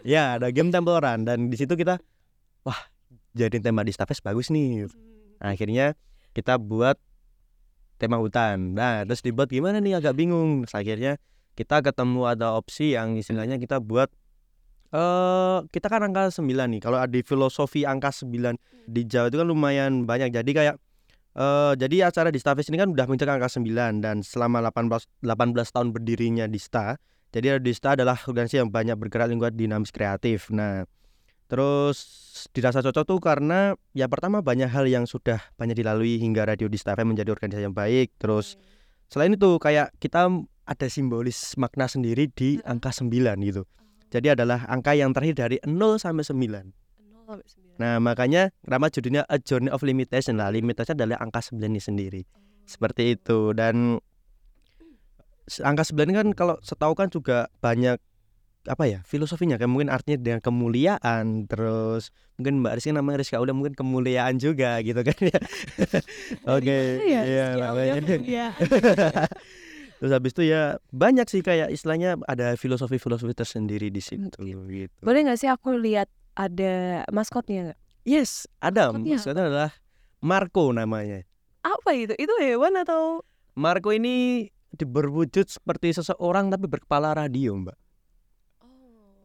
Ya, 0.06 0.38
ada 0.38 0.48
game 0.54 0.72
Temple 0.72 1.02
Run 1.02 1.28
dan 1.28 1.52
di 1.52 1.56
situ 1.58 1.76
kita 1.76 2.00
wah, 2.64 2.80
jadi 3.36 3.60
tema 3.60 3.84
di 3.84 3.92
Starfest 3.92 4.24
bagus 4.24 4.48
nih. 4.48 4.88
Nah, 5.40 5.54
akhirnya 5.54 5.96
kita 6.36 6.60
buat 6.60 7.00
tema 7.96 8.20
hutan. 8.20 8.76
Nah, 8.76 9.04
terus 9.08 9.24
dibuat 9.24 9.48
gimana 9.48 9.80
nih 9.80 10.00
agak 10.00 10.16
bingung. 10.16 10.64
Terus 10.64 10.76
akhirnya 10.76 11.12
kita 11.56 11.80
ketemu 11.80 12.28
ada 12.28 12.52
opsi 12.52 12.92
yang 12.92 13.16
istilahnya 13.16 13.56
kita 13.56 13.80
buat 13.80 14.12
eh 14.92 15.58
kita 15.72 15.86
kan 15.88 16.04
angka 16.04 16.30
9 16.30 16.46
nih. 16.46 16.80
Kalau 16.84 17.00
ada 17.00 17.18
filosofi 17.24 17.88
angka 17.88 18.12
9 18.12 18.54
di 18.86 19.02
Jawa 19.08 19.32
itu 19.32 19.36
kan 19.40 19.48
lumayan 19.48 20.04
banyak. 20.04 20.30
Jadi 20.30 20.50
kayak 20.52 20.76
eh 21.36 21.72
jadi 21.76 22.08
acara 22.12 22.28
di 22.28 22.38
Starfest 22.40 22.68
ini 22.72 22.78
kan 22.80 22.92
udah 22.92 23.04
mencapai 23.08 23.40
angka 23.40 23.50
9 23.56 24.04
dan 24.04 24.20
selama 24.20 24.60
18 24.70 25.24
18 25.24 25.74
tahun 25.74 25.88
berdirinya 25.90 26.44
Dista. 26.46 27.00
Jadi 27.34 27.60
Dista 27.64 27.98
adalah 27.98 28.16
organisasi 28.16 28.62
yang 28.62 28.70
banyak 28.70 28.96
bergerak 28.96 29.28
lingkungan 29.28 29.52
dinamis 29.56 29.90
kreatif. 29.92 30.48
Nah, 30.54 30.86
terus 31.46 31.98
dirasa 32.52 32.82
cocok 32.82 33.04
tuh 33.06 33.18
karena 33.18 33.74
ya 33.92 34.06
pertama 34.06 34.42
banyak 34.42 34.66
hal 34.66 34.86
yang 34.86 35.06
sudah 35.06 35.38
banyak 35.54 35.78
dilalui 35.78 36.18
hingga 36.18 36.42
Radio 36.44 36.66
Dista 36.66 36.92
FM 36.92 37.14
menjadi 37.14 37.32
organisasi 37.32 37.64
yang 37.66 37.76
baik. 37.76 38.14
Terus 38.18 38.58
selain 39.06 39.34
itu 39.34 39.56
kayak 39.56 39.94
kita 39.98 40.26
ada 40.66 40.86
simbolis 40.90 41.54
makna 41.54 41.86
sendiri 41.86 42.26
di 42.26 42.58
angka 42.62 42.90
9 42.90 43.10
gitu. 43.46 43.62
Jadi 44.10 44.34
adalah 44.34 44.66
angka 44.66 44.94
yang 44.94 45.14
terakhir 45.14 45.34
dari 45.38 45.56
0 45.62 45.98
sampai 45.98 46.26
9. 46.26 46.70
Nah, 47.76 47.98
makanya 47.98 48.54
nama 48.62 48.86
judulnya 48.86 49.26
A 49.26 49.38
Journey 49.38 49.70
of 49.70 49.82
Limitation 49.82 50.38
lah. 50.38 50.50
Limitasinya 50.50 51.02
adalah 51.02 51.18
angka 51.22 51.42
9 51.42 51.58
ini 51.58 51.82
sendiri. 51.82 52.22
Seperti 52.66 53.14
itu 53.18 53.50
dan 53.54 53.98
s- 55.46 55.62
angka 55.62 55.82
9 55.86 56.10
kan 56.14 56.26
kalau 56.34 56.56
setahu 56.62 56.94
kan 56.94 57.10
juga 57.10 57.50
banyak 57.58 57.98
apa 58.66 58.84
ya 58.84 58.98
filosofinya 59.02 59.56
kayak 59.56 59.70
mungkin 59.70 59.88
artinya 59.88 60.18
dengan 60.18 60.40
kemuliaan 60.40 61.46
terus 61.46 62.10
mungkin 62.34 62.60
Mbak 62.60 62.72
Rizky 62.76 62.90
namanya 62.90 63.18
Rizka 63.20 63.38
udah 63.38 63.54
mungkin 63.54 63.74
kemuliaan 63.74 64.36
juga 64.36 64.78
gitu 64.80 65.00
kan 65.00 65.18
ya 65.18 65.38
oke 66.56 66.78
Iya, 67.00 67.20
mulia. 68.02 68.46
terus 69.96 70.12
habis 70.12 70.32
itu 70.32 70.42
ya 70.44 70.76
banyak 70.90 71.24
sih 71.24 71.40
kayak 71.40 71.72
istilahnya 71.72 72.20
ada 72.24 72.52
filosofi-filosofi 72.54 73.32
tersendiri 73.32 73.88
di 73.88 74.00
situ 74.00 74.36
gitu 74.68 74.92
Boleh 75.00 75.24
nggak 75.24 75.38
sih 75.38 75.48
aku 75.48 75.72
lihat 75.74 76.06
ada 76.34 77.02
maskotnya 77.08 77.72
nggak? 77.72 77.78
yes 78.04 78.44
ada 78.60 78.92
Maskotnya 78.92 79.16
maksudnya 79.16 79.44
adalah 79.46 79.70
Marco 80.20 80.68
namanya 80.70 81.24
Apa 81.60 81.90
itu? 81.92 82.14
Itu 82.14 82.30
hewan 82.38 82.78
atau? 82.78 83.26
Marco 83.56 83.90
ini 83.90 84.46
berwujud 84.76 85.48
seperti 85.48 85.90
seseorang 85.90 86.46
tapi 86.46 86.68
berkepala 86.68 87.16
radio 87.16 87.56
mbak 87.56 87.72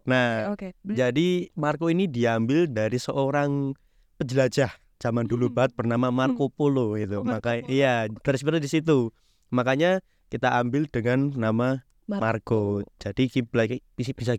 nah 0.04 0.50
Oke. 0.50 0.74
Jadi 0.84 1.50
Marco 1.54 1.88
ini 1.88 2.06
diambil 2.06 2.66
dari 2.66 2.98
seorang 2.98 3.76
penjelajah 4.16 4.70
zaman 4.98 5.26
dulu 5.26 5.50
Hmm. 5.50 5.56
banget 5.56 5.72
bernama 5.76 6.08
Marco 6.10 6.48
Polo 6.48 6.94
itu. 6.94 7.18
Oh, 7.18 7.26
Marco 7.26 7.42
Maka 7.42 7.62
Polo. 7.62 7.70
iya, 7.70 8.06
terinspirasi 8.08 8.62
di 8.62 8.70
situ. 8.70 9.10
Makanya 9.50 10.00
kita 10.28 10.56
ambil 10.56 10.86
dengan 10.86 11.34
nama 11.34 11.82
Marco. 12.06 12.82
Jadi 12.98 13.28
kiblat 13.28 13.82
bisa 13.94 14.12
bisa 14.12 14.34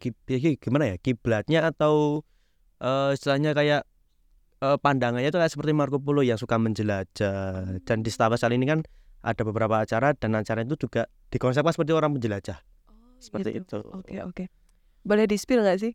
gimana 0.56 0.92
ya? 0.92 0.96
Kiblatnya 0.96 1.66
atau 1.66 2.22
eh, 2.78 3.14
istilahnya 3.14 3.52
kayak 3.52 3.82
eh, 4.60 4.76
pandangannya 4.78 5.26
itu 5.26 5.38
kayak 5.38 5.50
seperti 5.50 5.72
Marco 5.72 5.98
Polo 5.98 6.22
yang 6.22 6.38
suka 6.38 6.58
menjelajah. 6.58 7.82
Dan 7.82 8.02
di 8.02 8.10
Star 8.10 8.30
Wars 8.30 8.40
kali 8.40 8.54
ini 8.54 8.66
kan 8.66 8.80
ada 9.22 9.42
beberapa 9.42 9.78
acara 9.78 10.14
dan 10.14 10.34
acara 10.34 10.62
itu 10.62 10.74
juga 10.76 11.06
dikonsepkan 11.30 11.70
seperti 11.70 11.90
orang 11.90 12.14
menjelajah. 12.14 12.58
Seperti 13.18 13.54
itu. 13.56 13.78
Oh, 13.82 14.02
Oke 14.02 14.18
oke. 14.18 14.44
Boleh 15.02 15.26
di 15.26 15.34
spill 15.34 15.66
nggak 15.66 15.78
sih 15.82 15.92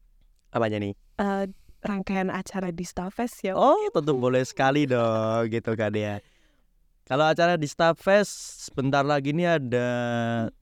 Apanya 0.51 0.79
nih? 0.79 0.93
Eh, 1.19 1.45
rangkaian 1.83 2.31
acara 2.31 2.71
di 2.71 2.83
Starfest 2.83 3.43
ya? 3.43 3.53
Oh, 3.55 3.75
tentu 3.91 4.15
boleh 4.15 4.43
sekali 4.43 4.87
dong, 4.87 5.47
gitu 5.51 5.75
kan 5.75 5.91
ya. 5.91 6.23
Kalau 7.07 7.23
acara 7.23 7.55
di 7.55 7.67
Starfest 7.67 8.67
sebentar 8.67 9.03
lagi 9.03 9.31
ini 9.31 9.47
ada 9.47 9.87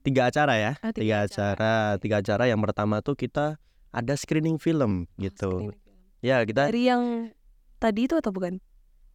tiga 0.05 0.29
acara 0.29 0.53
ya, 0.57 0.71
Ah, 0.85 0.93
tiga 0.93 1.25
acara, 1.25 1.97
tiga 1.97 2.21
acara. 2.21 2.45
Yang 2.45 2.61
pertama 2.69 3.01
tuh 3.01 3.17
kita 3.17 3.57
ada 3.89 4.13
screening 4.13 4.61
film 4.61 5.09
gitu. 5.17 5.49
Screening 5.49 5.81
film. 5.81 5.97
Ya 6.21 6.41
kita 6.45 6.69
Dari 6.69 6.85
yang 6.85 7.33
tadi 7.81 8.05
itu 8.05 8.13
atau 8.17 8.29
bukan? 8.29 8.61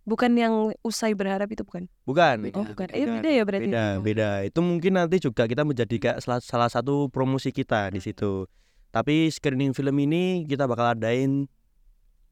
Bukan 0.06 0.34
yang 0.34 0.74
usai 0.82 1.14
berharap 1.14 1.46
itu 1.54 1.62
bukan? 1.62 1.86
bukan. 2.02 2.50
Oh 2.50 2.66
bukan. 2.66 2.88
beda. 2.90 2.98
Eh 2.98 3.06
beda 3.06 3.30
ya 3.30 3.42
berarti. 3.46 3.70
Beda, 3.70 3.86
beda. 4.02 4.30
Itu 4.42 4.58
mungkin 4.64 4.98
nanti 4.98 5.22
juga 5.22 5.46
kita 5.46 5.62
menjadi 5.62 6.18
salah, 6.18 6.42
salah 6.42 6.70
satu 6.70 7.06
promosi 7.14 7.54
kita 7.54 7.94
di 7.94 8.02
situ. 8.02 8.50
Tapi 8.90 9.26
screening 9.28 9.70
film 9.70 9.94
ini 9.98 10.44
kita 10.44 10.66
bakal 10.66 10.92
adain 10.92 11.46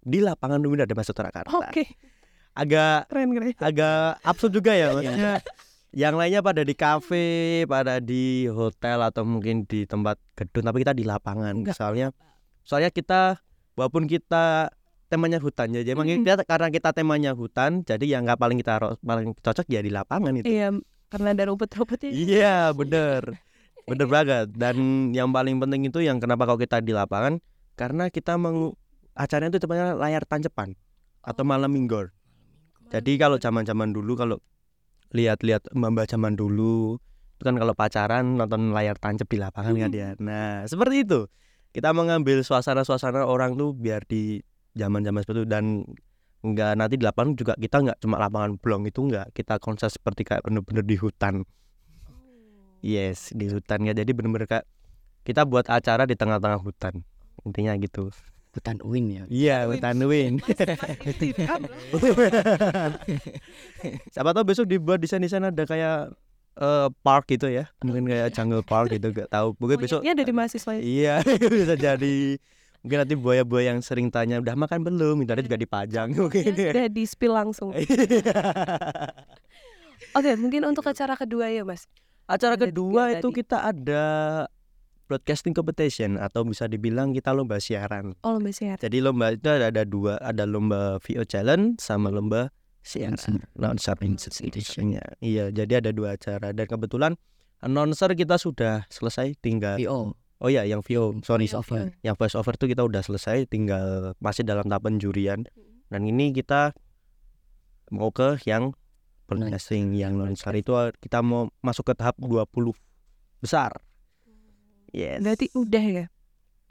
di 0.00 0.18
lapangan 0.18 0.58
Umum 0.58 0.76
ada 0.76 0.90
Mas 0.90 1.06
Surakarta. 1.06 1.50
Oke, 1.52 1.86
Agak 2.52 3.06
keren 3.06 3.30
keren. 3.30 3.54
agak 3.56 4.18
absurd 4.20 4.50
juga 4.52 4.72
ya 4.72 4.90
Iya. 4.90 4.92
maksudnya 4.92 5.32
yang 5.88 6.14
lainnya 6.14 6.40
pada 6.40 6.60
di 6.60 6.74
kafe 6.74 7.26
pada 7.64 7.96
di 7.96 8.44
hotel 8.46 8.98
atau 9.00 9.22
mungkin 9.22 9.62
di 9.62 9.82
tempat 9.84 10.18
gedung 10.34 10.66
tapi 10.66 10.82
kita 10.82 10.92
di 10.92 11.00
lapangan 11.02 11.54
Enggak. 11.56 11.72
soalnya 11.72 12.10
soalnya 12.60 12.90
kita 12.90 13.38
walaupun 13.72 14.04
kita 14.04 14.74
temanya 15.06 15.38
hutan 15.38 15.70
ya 15.70 15.80
jadi 15.80 15.94
emang 15.94 16.10
Mhm. 16.10 16.20
kita 16.20 16.42
karena 16.44 16.68
kita 16.68 16.90
temanya 16.92 17.32
hutan 17.32 17.80
jadi 17.80 18.04
yang 18.04 18.26
nggak 18.26 18.36
paling 18.36 18.58
kita 18.58 18.74
paling 18.98 19.32
cocok 19.34 19.64
ya 19.66 19.80
di 19.80 19.88
lapangan 19.88 20.32
itu 20.34 20.44
Iya, 20.44 20.68
karena 21.08 21.28
ada 21.32 21.42
rumput-rumputnya. 21.46 22.10
iya 22.10 22.54
bener 22.70 23.38
bener 23.88 24.06
banget 24.06 24.46
dan 24.54 24.76
yang 25.16 25.32
paling 25.32 25.56
penting 25.58 25.88
itu 25.88 26.04
yang 26.04 26.20
kenapa 26.20 26.44
kalau 26.44 26.60
kita 26.60 26.84
di 26.84 26.92
lapangan 26.92 27.40
karena 27.74 28.12
kita 28.12 28.36
mengu 28.36 28.76
acaranya 29.16 29.56
itu 29.56 29.64
tempatnya 29.64 29.96
layar 29.96 30.22
tancepan 30.28 30.76
atau 31.24 31.42
malam 31.42 31.72
minggu 31.72 32.12
jadi 32.88 33.12
kalau 33.20 33.40
zaman-zaman 33.40 33.92
dulu 33.92 34.12
kalau 34.16 34.36
lihat-lihat 35.12 35.72
mbak 35.72 36.08
zaman 36.08 36.36
dulu 36.36 37.00
itu 37.38 37.46
kan 37.46 37.54
kalau 37.54 37.70
pacaran 37.70 38.34
nonton 38.34 38.74
layar 38.74 38.98
tancap 38.98 39.30
di 39.30 39.38
lapangan 39.38 39.78
kan 39.78 39.94
ya. 39.94 40.18
Nah, 40.18 40.66
seperti 40.66 41.06
itu. 41.06 41.30
Kita 41.70 41.94
mengambil 41.94 42.42
suasana-suasana 42.42 43.22
orang 43.22 43.54
tuh 43.54 43.78
biar 43.78 44.02
di 44.10 44.42
zaman-zaman 44.74 45.22
seperti 45.22 45.46
itu 45.46 45.48
dan 45.48 45.86
enggak 46.42 46.74
nanti 46.74 46.98
di 46.98 47.06
lapangan 47.06 47.38
juga 47.38 47.54
kita 47.54 47.76
nggak 47.78 47.98
cuma 48.02 48.18
lapangan 48.18 48.58
blong 48.58 48.90
itu 48.90 49.06
enggak 49.06 49.30
kita 49.34 49.62
konsep 49.62 49.86
seperti 49.86 50.26
kayak 50.26 50.42
bener-bener 50.42 50.82
di 50.82 50.98
hutan. 50.98 51.46
Yes, 52.80 53.34
di 53.34 53.50
hutan 53.50 53.86
ya. 53.86 53.92
Jadi 53.94 54.10
bener-bener 54.14 54.46
kayak 54.46 54.66
kita 55.26 55.44
buat 55.44 55.66
acara 55.68 56.06
di 56.06 56.14
tengah-tengah 56.14 56.60
hutan. 56.62 57.04
Intinya 57.44 57.74
gitu. 57.76 58.10
Hutan 58.56 58.80
Uin 58.80 59.06
ya. 59.12 59.22
Iya, 59.28 59.56
hutan 59.68 60.00
win. 60.08 60.40
Siapa 64.14 64.30
tahu 64.32 64.44
besok 64.48 64.66
dibuat 64.66 64.98
desain-desain 65.04 65.44
ada 65.44 65.64
kayak 65.68 66.16
eh, 66.58 66.88
park 67.04 67.28
gitu 67.28 67.52
ya. 67.52 67.68
Mungkin 67.84 68.08
kayak 68.08 68.32
jungle 68.34 68.64
park 68.64 68.90
gitu 68.96 69.12
gak 69.12 69.30
tahu. 69.30 69.54
Mungkin 69.60 69.78
besok 69.78 70.00
Monyetnya 70.02 70.16
dari 70.24 70.32
mahasiswa. 70.32 70.72
ya? 70.78 70.82
Iya, 70.82 71.14
bisa 71.60 71.74
jadi. 71.76 72.40
Mungkin 72.78 72.98
nanti 73.04 73.14
buaya-buaya 73.18 73.74
yang 73.74 73.82
sering 73.82 74.06
tanya 74.08 74.38
udah 74.38 74.54
makan 74.54 74.86
belum, 74.86 75.18
minta 75.18 75.34
juga 75.38 75.58
dipajang 75.58 76.14
mungkin. 76.14 76.54
ya. 76.56 76.70
Sudah 76.72 76.86
di 76.88 77.04
spill 77.04 77.34
langsung. 77.34 77.74
Oke, 80.16 80.30
mungkin 80.40 80.62
untuk 80.64 80.86
acara 80.86 81.18
kedua 81.18 81.52
ya, 81.52 81.66
Mas. 81.68 81.84
Acara 82.28 82.60
Ada 82.60 82.68
kedua 82.68 83.02
itu 83.16 83.28
tadi. 83.32 83.38
kita 83.40 83.58
ada 83.64 84.04
broadcasting 85.08 85.56
competition 85.56 86.20
atau 86.20 86.44
bisa 86.44 86.68
dibilang 86.68 87.16
kita 87.16 87.32
lomba 87.32 87.56
siaran. 87.56 88.12
Oh, 88.20 88.36
lomba 88.36 88.52
siar. 88.52 88.76
Jadi 88.76 89.00
lomba 89.00 89.32
itu 89.32 89.48
ada, 89.48 89.72
ada 89.72 89.82
dua, 89.88 90.20
ada 90.20 90.44
lomba 90.44 91.00
VO 91.00 91.24
challenge 91.24 91.80
sama 91.80 92.12
lomba 92.12 92.52
siaran. 92.84 93.16
Announcer 93.56 93.96
Competition. 93.96 94.92
Ya, 94.92 95.04
Iya, 95.24 95.44
jadi 95.48 95.80
ada 95.80 95.90
dua 95.96 96.20
acara 96.20 96.52
dan 96.52 96.68
kebetulan 96.68 97.16
announcer 97.64 98.12
kita 98.12 98.36
sudah 98.36 98.84
selesai 98.92 99.32
tinggal 99.40 99.80
VO. 99.80 100.12
Oh 100.38 100.46
ya, 100.46 100.62
yang 100.62 100.86
VO, 100.86 101.18
sorry. 101.26 101.50
Voice 101.50 101.58
over. 101.58 101.90
Yang 102.06 102.14
voice 102.14 102.36
over 102.38 102.54
tuh 102.54 102.70
kita 102.70 102.86
udah 102.86 103.02
selesai, 103.02 103.50
tinggal 103.50 104.14
masih 104.22 104.46
dalam 104.46 104.70
tahap 104.70 104.86
penjurian. 104.86 105.42
Dan 105.90 106.00
ini 106.06 106.30
kita 106.30 106.78
mau 107.90 108.14
ke 108.14 108.38
yang 108.46 108.77
broadcasting, 109.28 109.92
yang 109.92 110.16
announcer 110.16 110.56
itu 110.56 110.72
kita 110.98 111.20
mau 111.20 111.52
masuk 111.60 111.84
ke 111.84 111.94
tahap 111.94 112.16
20 112.16 112.48
besar. 113.38 113.76
Yes. 114.90 115.20
Berarti 115.20 115.52
udah 115.52 115.84
ya? 115.84 116.04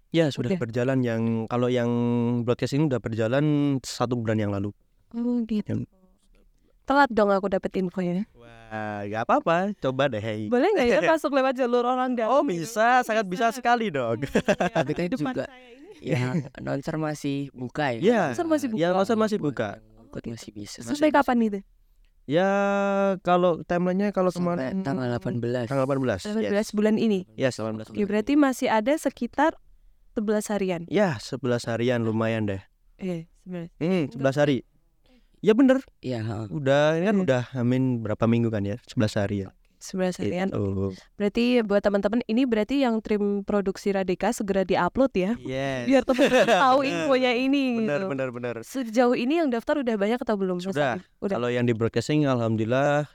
ya 0.10 0.26
sudah 0.34 0.50
udah. 0.50 0.60
berjalan 0.60 1.00
yang 1.06 1.22
kalau 1.46 1.70
yang 1.70 1.90
broadcasting 2.42 2.90
udah 2.90 2.98
berjalan 2.98 3.78
satu 3.86 4.18
bulan 4.18 4.42
yang 4.42 4.50
lalu. 4.50 4.74
Oh, 5.14 5.46
gitu. 5.46 5.70
Yang- 5.70 5.86
Telat 6.88 7.12
dong 7.12 7.28
aku 7.28 7.52
dapet 7.52 7.68
infonya. 7.76 8.24
Wah, 8.32 9.04
gak 9.04 9.28
apa-apa, 9.28 9.76
coba 9.76 10.08
deh. 10.08 10.24
Hey. 10.24 10.48
Boleh 10.48 10.72
nggak 10.72 10.88
ya 10.88 11.00
masuk 11.04 11.36
lewat 11.36 11.60
jalur 11.60 11.84
orang 11.84 12.16
dalam? 12.16 12.32
Oh 12.32 12.42
gitu? 12.48 12.64
bisa, 12.64 13.04
sangat 13.04 13.28
bisa 13.28 13.52
sekali 13.52 13.92
dong. 13.92 14.24
Tapi 14.76 14.92
kan 14.96 15.12
Depan 15.12 15.36
juga 15.36 15.44
saya 15.46 15.68
ini. 15.68 15.92
ya 16.00 16.32
announcer 16.56 16.96
masih 16.96 17.52
buka 17.52 17.92
ya. 17.92 18.00
Iya, 18.00 18.22
Announcer 18.32 18.48
masih 18.48 18.68
buka. 18.72 18.80
yang 18.80 18.92
announcer 18.96 19.18
masih 19.20 19.38
buka. 19.38 19.70
Ikut 20.08 20.24
masih 20.32 20.52
bisa. 20.56 20.80
Sampai 20.80 21.12
kapan 21.12 21.38
itu? 21.44 21.60
Ya 22.28 22.50
kalau 23.24 23.64
timelinenya 23.64 24.12
kalau 24.12 24.36
Sampai 24.36 24.60
kemarin 24.76 24.84
tanggal 24.84 25.08
18. 25.16 25.72
tanggal 25.72 25.88
18. 25.88 26.28
18 26.28 26.52
Yes. 26.52 26.70
bulan 26.76 27.00
ini. 27.00 27.24
Yes, 27.34 27.56
18. 27.56 27.88
Oke, 27.88 28.04
berarti 28.04 28.36
masih 28.36 28.68
ada 28.68 28.92
sekitar 29.00 29.56
11 30.12 30.52
harian. 30.52 30.84
Ya, 30.92 31.16
11 31.24 31.64
harian 31.64 32.04
lumayan 32.04 32.44
deh. 32.44 32.60
Eh, 33.00 33.32
11. 33.48 33.72
Hmm, 33.80 34.12
11 34.12 34.36
hari. 34.36 34.68
Ya 35.40 35.54
bener, 35.54 35.80
Iya, 36.02 36.50
udah 36.50 36.98
ini 36.98 37.06
kan 37.06 37.16
Hmm. 37.16 37.24
udah 37.24 37.44
amin 37.56 38.04
berapa 38.04 38.26
minggu 38.28 38.52
kan 38.52 38.66
ya? 38.66 38.76
11 38.84 39.16
hari 39.16 39.48
ya. 39.48 39.56
11 39.78 40.20
harian. 40.20 40.48
Itu. 40.50 40.92
Berarti 41.16 41.62
buat 41.62 41.82
teman-teman 41.82 42.26
ini 42.26 42.44
berarti 42.44 42.82
yang 42.82 42.98
tim 43.00 43.42
produksi 43.42 43.94
Radika 43.94 44.34
segera 44.34 44.62
diupload 44.62 45.12
ya. 45.14 45.32
Yes. 45.38 45.86
Biar 45.86 46.02
teman-teman 46.04 46.48
tahu 46.50 46.80
infonya 46.84 47.32
ini 47.32 47.86
Benar, 47.86 48.00
gitu. 48.02 48.06
benar, 48.10 48.30
benar. 48.34 48.56
Sejauh 48.62 49.14
ini 49.14 49.38
yang 49.38 49.50
daftar 49.50 49.80
udah 49.80 49.96
banyak 49.96 50.18
atau 50.18 50.36
belum? 50.36 50.58
Sudah. 50.60 50.98
Udah. 51.22 51.38
Kalau 51.38 51.50
yang 51.50 51.64
di 51.64 51.74
broadcasting 51.74 52.26
alhamdulillah 52.26 53.06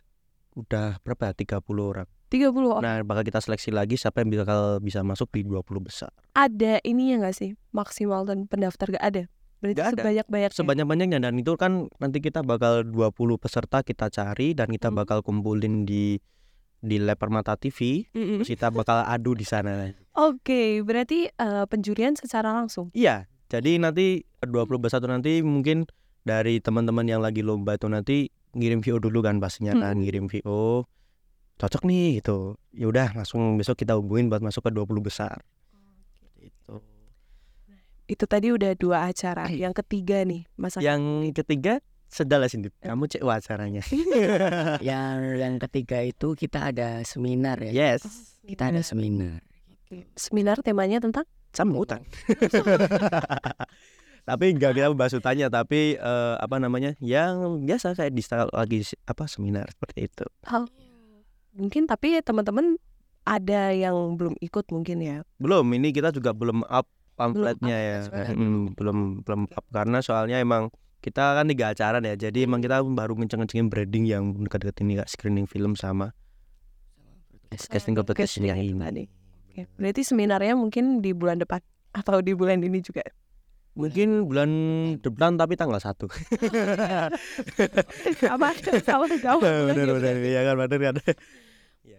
udah 0.55 1.01
berapa? 1.01 1.33
ya? 1.33 1.59
30 1.59 1.63
orang. 1.83 2.09
30 2.29 2.49
orang. 2.65 2.81
Nah, 2.81 2.97
bakal 3.05 3.23
kita 3.23 3.41
seleksi 3.41 3.69
lagi 3.69 4.01
siapa 4.01 4.25
yang 4.25 4.33
bakal 4.33 4.81
bisa 4.81 5.05
masuk 5.05 5.29
di 5.31 5.45
20 5.45 5.61
besar. 5.85 6.09
Ada 6.33 6.81
ininya 6.81 7.29
nggak 7.29 7.37
sih? 7.37 7.53
Maksimal 7.71 8.25
dan 8.25 8.49
pendaftar 8.49 8.89
gak 8.89 9.05
ada? 9.05 9.23
Berarti 9.61 9.79
sebanyak-banyaknya. 9.95 10.57
Sebanyak-banyaknya 10.57 11.19
dan 11.21 11.35
itu 11.37 11.53
kan 11.55 11.87
nanti 11.97 12.19
kita 12.19 12.41
bakal 12.41 12.83
20 12.83 13.13
peserta 13.37 13.85
kita 13.85 14.09
cari 14.09 14.57
dan 14.57 14.67
kita 14.67 14.89
Hmm. 14.89 14.99
bakal 14.99 15.21
kumpulin 15.21 15.85
di 15.85 16.19
di 16.83 16.99
lab 16.99 17.17
Permata 17.17 17.55
TV. 17.55 18.11
Mm-mm. 18.11 18.43
Terus 18.43 18.51
kita 18.51 18.69
bakal 18.69 19.07
adu 19.07 19.33
di 19.33 19.47
sana. 19.47 19.95
Oke, 20.13 20.83
berarti 20.83 21.31
eh, 21.31 21.65
penjurian 21.71 22.19
secara 22.19 22.51
langsung. 22.53 22.91
Iya, 22.93 23.31
jadi 23.47 23.79
nanti 23.79 24.27
20 24.43 24.83
besar 24.83 24.99
tuh 24.99 25.09
nanti 25.09 25.41
mungkin 25.41 25.87
dari 26.27 26.59
teman-teman 26.59 27.07
yang 27.07 27.23
lagi 27.23 27.41
lomba 27.41 27.79
itu 27.79 27.87
nanti 27.87 28.29
ngirim 28.53 28.83
VO 28.83 29.01
dulu 29.01 29.25
kan 29.25 29.41
pastinya 29.41 29.73
kan 29.73 29.97
Hmm. 29.97 30.03
ngirim 30.05 30.27
VO 30.29 30.85
cocok 31.57 31.87
nih 31.87 32.19
gitu. 32.21 32.59
Ya 32.75 32.91
udah 32.91 33.15
langsung 33.15 33.55
besok 33.55 33.79
kita 33.79 33.95
hubungin 33.95 34.27
buat 34.27 34.43
masuk 34.43 34.67
ke 34.67 34.71
20 34.75 34.99
besar. 35.01 35.41
Itu. 36.37 36.83
Itu 38.11 38.25
tadi 38.27 38.51
udah 38.51 38.75
dua 38.75 39.07
acara. 39.09 39.47
Yang 39.49 39.81
ketiga 39.87 40.27
nih, 40.27 40.45
Mas. 40.59 40.75
Yang 40.77 41.31
ketiga 41.33 41.79
sedala 42.13 42.45
sini. 42.47 42.69
Kamu 42.85 43.09
cek 43.09 43.25
acaranya. 43.25 43.81
Yang 44.89 45.19
yang 45.41 45.57
ketiga 45.57 46.05
itu 46.05 46.37
kita 46.37 46.69
ada 46.69 47.01
seminar 47.09 47.57
ya. 47.65 47.73
yes. 47.73 48.05
Kita 48.45 48.69
ada 48.69 48.85
seminar. 48.85 49.41
Seminar 50.13 50.61
temanya 50.61 51.01
tentang 51.01 51.25
Sama 51.53 51.77
hutan. 51.77 52.05
tapi 54.23 54.55
enggak 54.55 54.79
kita 54.79 54.87
membahas 54.95 55.19
hutannya 55.19 55.51
tapi 55.51 55.99
eh, 55.99 56.35
apa 56.39 56.57
namanya 56.63 56.95
yang 57.03 57.67
biasa 57.67 57.99
kayak 57.99 58.15
di 58.15 58.23
style 58.23 58.47
lagi 58.55 58.87
apa 59.11 59.27
seminar 59.27 59.67
seperti 59.75 60.07
itu 60.07 60.23
hal 60.47 60.71
mungkin 61.59 61.91
tapi 61.91 62.23
teman-teman 62.23 62.79
ada 63.27 63.75
yang 63.75 63.95
belum 64.19 64.39
ikut 64.39 64.71
mungkin 64.71 64.99
ya. 65.03 65.19
belum 65.43 65.67
ini 65.75 65.91
kita 65.91 66.15
juga 66.15 66.31
belum 66.35 66.63
up 66.67 66.87
pamfletnya 67.15 67.77
up, 67.77 67.87
ya. 67.87 67.99
Mm, 68.35 68.75
belum 68.79 68.99
belum 69.27 69.43
up 69.51 69.67
karena 69.75 69.99
soalnya 70.03 70.39
emang 70.39 70.71
kita 71.03 71.35
kan 71.35 71.51
tiga 71.51 71.75
acara 71.75 71.99
ya 71.99 72.15
jadi 72.15 72.47
emang 72.47 72.63
kita 72.63 72.79
baru 72.81 73.19
ngeceng-ngecengin 73.19 73.67
branding 73.67 74.05
yang 74.07 74.23
dekat-dekat 74.39 74.77
ini 74.81 74.93
kak 74.97 75.11
screening 75.11 75.45
film 75.45 75.75
sama 75.75 76.15
casting 77.69 77.93
competition 77.93 78.47
yang 78.47 78.57
ini 78.57 78.73
tadi. 78.73 79.05
Oke, 79.53 79.69
Berarti 79.77 80.01
seminarnya 80.01 80.57
mungkin 80.57 81.05
di 81.05 81.13
bulan 81.13 81.37
depan 81.37 81.61
atau 81.93 82.25
di 82.25 82.33
bulan 82.33 82.63
ini 82.63 82.81
juga. 82.81 83.05
mungkin 83.73 84.29
bulan 84.29 84.51
depan 85.01 85.41
tapi 85.41 85.57
tanggal 85.57 85.81
satu 85.81 86.05
Apa? 88.29 88.53
Sama 88.85 89.09
jauh. 89.17 89.41
bener 89.41 89.89
bener 89.97 90.15
ya 90.21 90.41
kan 90.45 90.61
bener 90.61 90.79
kan 90.93 90.95
Ya, 91.83 91.97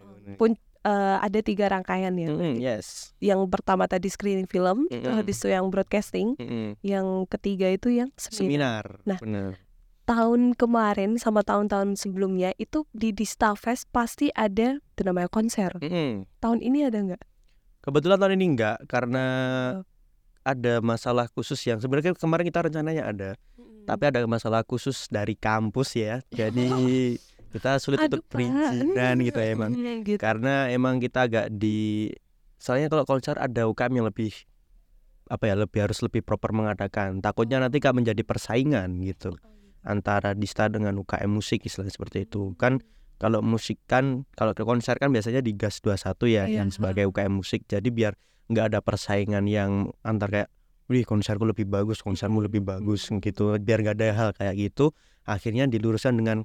Eh, 0.84 1.16
ada 1.18 1.40
tiga 1.40 1.64
rangkaian 1.66 2.12
ya. 2.12 2.28
Mm-mm, 2.28 2.60
yes 2.60 3.16
Yang 3.16 3.48
pertama 3.48 3.88
tadi 3.88 4.06
screening 4.06 4.44
film, 4.44 4.84
Mm-mm. 4.86 5.16
habis 5.16 5.40
itu 5.40 5.48
yang 5.48 5.64
broadcasting, 5.66 6.36
Mm-mm. 6.36 6.76
yang 6.84 7.24
ketiga 7.24 7.72
itu 7.72 7.88
yang 7.88 8.12
seminar. 8.14 9.00
seminar 9.00 9.08
Nah. 9.08 9.16
bener 9.16 9.52
Tahun 10.04 10.52
kemarin 10.52 11.16
sama 11.16 11.40
tahun-tahun 11.40 11.96
sebelumnya 11.96 12.52
itu 12.54 12.84
di 12.92 13.08
Dista 13.10 13.56
Fest 13.56 13.88
pasti 13.88 14.28
ada 14.30 14.76
itu 14.76 15.00
namanya 15.00 15.32
konser. 15.32 15.72
Mm-mm. 15.80 16.28
Tahun 16.38 16.60
ini 16.60 16.84
ada 16.84 17.00
nggak? 17.00 17.22
kebetulan 17.80 18.16
tahun 18.16 18.34
ini 18.34 18.46
enggak 18.50 18.76
karena 18.84 19.24
Oh. 19.76 19.84
ada 20.40 20.80
masalah 20.80 21.28
khusus 21.28 21.60
yang 21.64 21.80
sebenarnya 21.80 22.12
kemarin 22.12 22.44
kita 22.44 22.60
rencananya 22.62 23.04
ada 23.04 23.30
tapi 23.84 24.04
ada 24.04 24.24
masalah 24.24 24.60
khusus 24.60 25.04
dari 25.08 25.32
kampus 25.32 25.92
ya 25.92 26.24
jadi 26.30 26.68
kita 27.54 27.78
sulit 27.78 28.02
Aduh, 28.02 28.18
untuk 28.18 28.22
perizinan 28.26 29.14
gitu 29.22 29.38
ya 29.38 29.48
emang 29.54 29.70
Hmm, 29.70 30.02
gitu. 30.02 30.18
karena 30.18 30.66
emang 30.68 30.98
kita 30.98 31.30
agak 31.30 31.46
di 31.48 32.10
soalnya 32.58 32.90
kalau 32.90 33.06
konser 33.06 33.38
ada 33.38 33.64
UKM 33.64 33.94
yang 33.94 34.06
lebih 34.06 34.34
apa 35.24 35.44
ya 35.46 35.54
lebih 35.56 35.86
harus 35.88 36.02
lebih 36.02 36.20
proper 36.20 36.52
mengadakan. 36.52 37.22
Takutnya 37.22 37.56
nanti 37.56 37.80
kan 37.80 37.96
menjadi 37.96 38.20
persaingan 38.20 39.00
gitu 39.00 39.32
antara 39.80 40.32
Dista 40.32 40.68
dengan 40.68 40.96
UKM 40.98 41.30
musik 41.30 41.62
istilahnya 41.62 41.92
seperti 41.92 42.26
itu. 42.26 42.52
Kan 42.58 42.82
kalau 43.16 43.40
musik 43.40 43.78
kan 43.86 44.28
kalau 44.34 44.52
ke 44.52 44.66
konser 44.66 44.98
kan 44.98 45.08
biasanya 45.08 45.40
di 45.40 45.54
gas 45.54 45.80
21 45.80 46.26
ya 46.26 46.44
Iya. 46.44 46.60
yang 46.60 46.68
sebagai 46.68 47.08
UKM 47.08 47.40
musik. 47.40 47.64
Jadi 47.64 47.88
biar 47.88 48.18
nggak 48.50 48.74
ada 48.74 48.80
persaingan 48.84 49.48
yang 49.48 49.94
antar 50.04 50.28
kayak 50.28 50.48
wih 50.92 51.08
konserku 51.08 51.48
lebih 51.48 51.64
bagus 51.64 52.04
konsermu 52.04 52.44
lebih 52.44 52.60
bagus 52.60 53.08
gitu. 53.08 53.56
Biar 53.56 53.80
nggak 53.80 53.96
ada 53.96 54.06
hal 54.12 54.30
kayak 54.36 54.54
gitu 54.60 54.92
akhirnya 55.24 55.64
diluruskan 55.64 56.20
dengan 56.20 56.44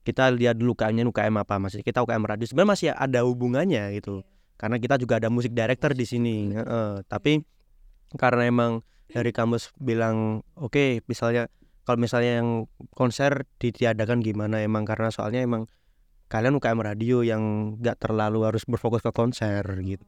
kita 0.00 0.32
lihat 0.32 0.56
dulu 0.56 0.72
UKM-nya 0.76 1.04
UKM 1.08 1.34
apa 1.40 1.54
maksudnya 1.60 1.86
kita 1.86 2.00
UKM 2.04 2.24
radio. 2.24 2.46
Sebenarnya 2.48 2.70
masih 2.72 2.88
ada 2.92 3.20
hubungannya 3.26 3.84
gitu 3.98 4.24
karena 4.60 4.76
kita 4.76 5.00
juga 5.00 5.16
ada 5.16 5.32
musik 5.32 5.56
director 5.56 5.96
di 5.96 6.04
sini 6.04 6.52
heeh. 6.52 7.00
tapi 7.08 7.40
karena 8.20 8.44
emang 8.44 8.84
dari 9.08 9.32
kampus 9.32 9.72
bilang 9.80 10.44
oke 10.52 11.00
misalnya 11.08 11.48
kalau 11.90 12.06
misalnya 12.06 12.38
yang 12.38 12.70
konser 12.94 13.50
ditiadakan 13.58 14.22
gimana? 14.22 14.62
Emang 14.62 14.86
karena 14.86 15.10
soalnya 15.10 15.42
emang 15.42 15.66
kalian 16.30 16.54
UKM 16.60 16.78
radio 16.78 17.26
yang 17.26 17.74
nggak 17.82 18.06
terlalu 18.06 18.46
harus 18.46 18.62
berfokus 18.62 19.02
ke 19.02 19.10
konser 19.10 19.64
gitu. 19.82 20.06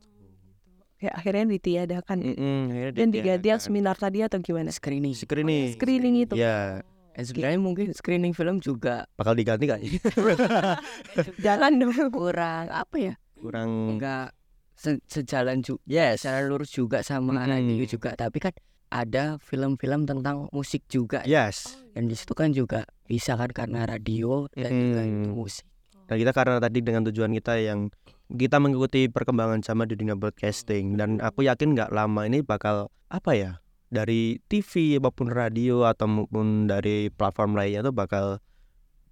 Ya, 1.02 1.10
akhirnya 1.18 1.50
ditiadakan. 1.50 2.22
Mm-mm, 2.22 2.58
akhirnya 2.70 2.94
Dan 2.94 3.10
diganti 3.10 3.46
yang 3.50 3.58
seminar 3.58 3.98
tadi 3.98 4.22
atau 4.22 4.38
gimana? 4.38 4.70
screening. 4.70 5.18
Screening. 5.18 5.74
Screening 5.74 6.14
itu. 6.22 6.38
ya 6.38 6.86
Dan 7.12 7.22
sebenarnya 7.22 7.60
mungkin 7.60 7.86
screening 7.90 8.32
film 8.32 8.56
juga 8.58 9.04
bakal 9.14 9.32
diganti 9.32 9.64
kak 9.66 9.80
Jangan 11.44 11.76
dong. 11.76 11.92
kurang 12.08 12.68
apa 12.68 12.96
ya? 12.96 13.14
Kurang 13.36 13.96
enggak 13.96 14.32
se- 14.72 15.02
sejalan 15.04 15.60
juga 15.60 15.82
yes. 15.84 16.22
secara 16.22 16.42
lurus 16.42 16.70
juga 16.70 17.02
sama 17.02 17.36
Mm-mm. 17.36 17.48
radio 17.48 17.84
juga. 17.86 18.14
Tapi 18.14 18.38
kan 18.38 18.54
ada 18.88 19.36
film-film 19.38 20.04
tentang 20.04 20.48
musik 20.50 20.84
juga. 20.86 21.24
Yes. 21.24 21.80
Dan 21.92 22.08
di 22.08 22.16
situ 22.16 22.32
kan 22.32 22.52
juga 22.52 22.84
bisa 23.04 23.36
kan 23.36 23.48
karena 23.48 23.84
radio 23.84 24.48
dan 24.50 24.70
juga 24.70 25.00
itu 25.02 25.28
Mm. 25.28 25.34
musik. 25.34 25.66
Dan 26.08 26.16
kita 26.18 26.32
karena 26.32 26.60
tadi 26.60 26.78
dengan 26.80 27.04
tujuan 27.06 27.32
kita 27.32 27.56
yang 27.56 27.88
kita 28.28 28.56
mengikuti 28.56 29.08
perkembangan 29.08 29.60
sama 29.60 29.84
di 29.84 29.94
dunia 29.94 30.12
broadcasting. 30.12 30.96
Dan 30.96 31.20
aku 31.20 31.44
yakin 31.44 31.72
nggak 31.72 31.90
lama 31.90 32.24
ini 32.24 32.40
bakal 32.40 32.88
apa 33.08 33.32
ya 33.32 33.50
dari 33.92 34.40
TV 34.48 34.96
maupun 34.96 35.28
radio 35.28 35.84
atau 35.84 36.08
maupun 36.08 36.64
dari 36.64 37.12
platform 37.12 37.52
lainnya 37.52 37.84
tuh 37.84 37.92
bakal 37.92 38.40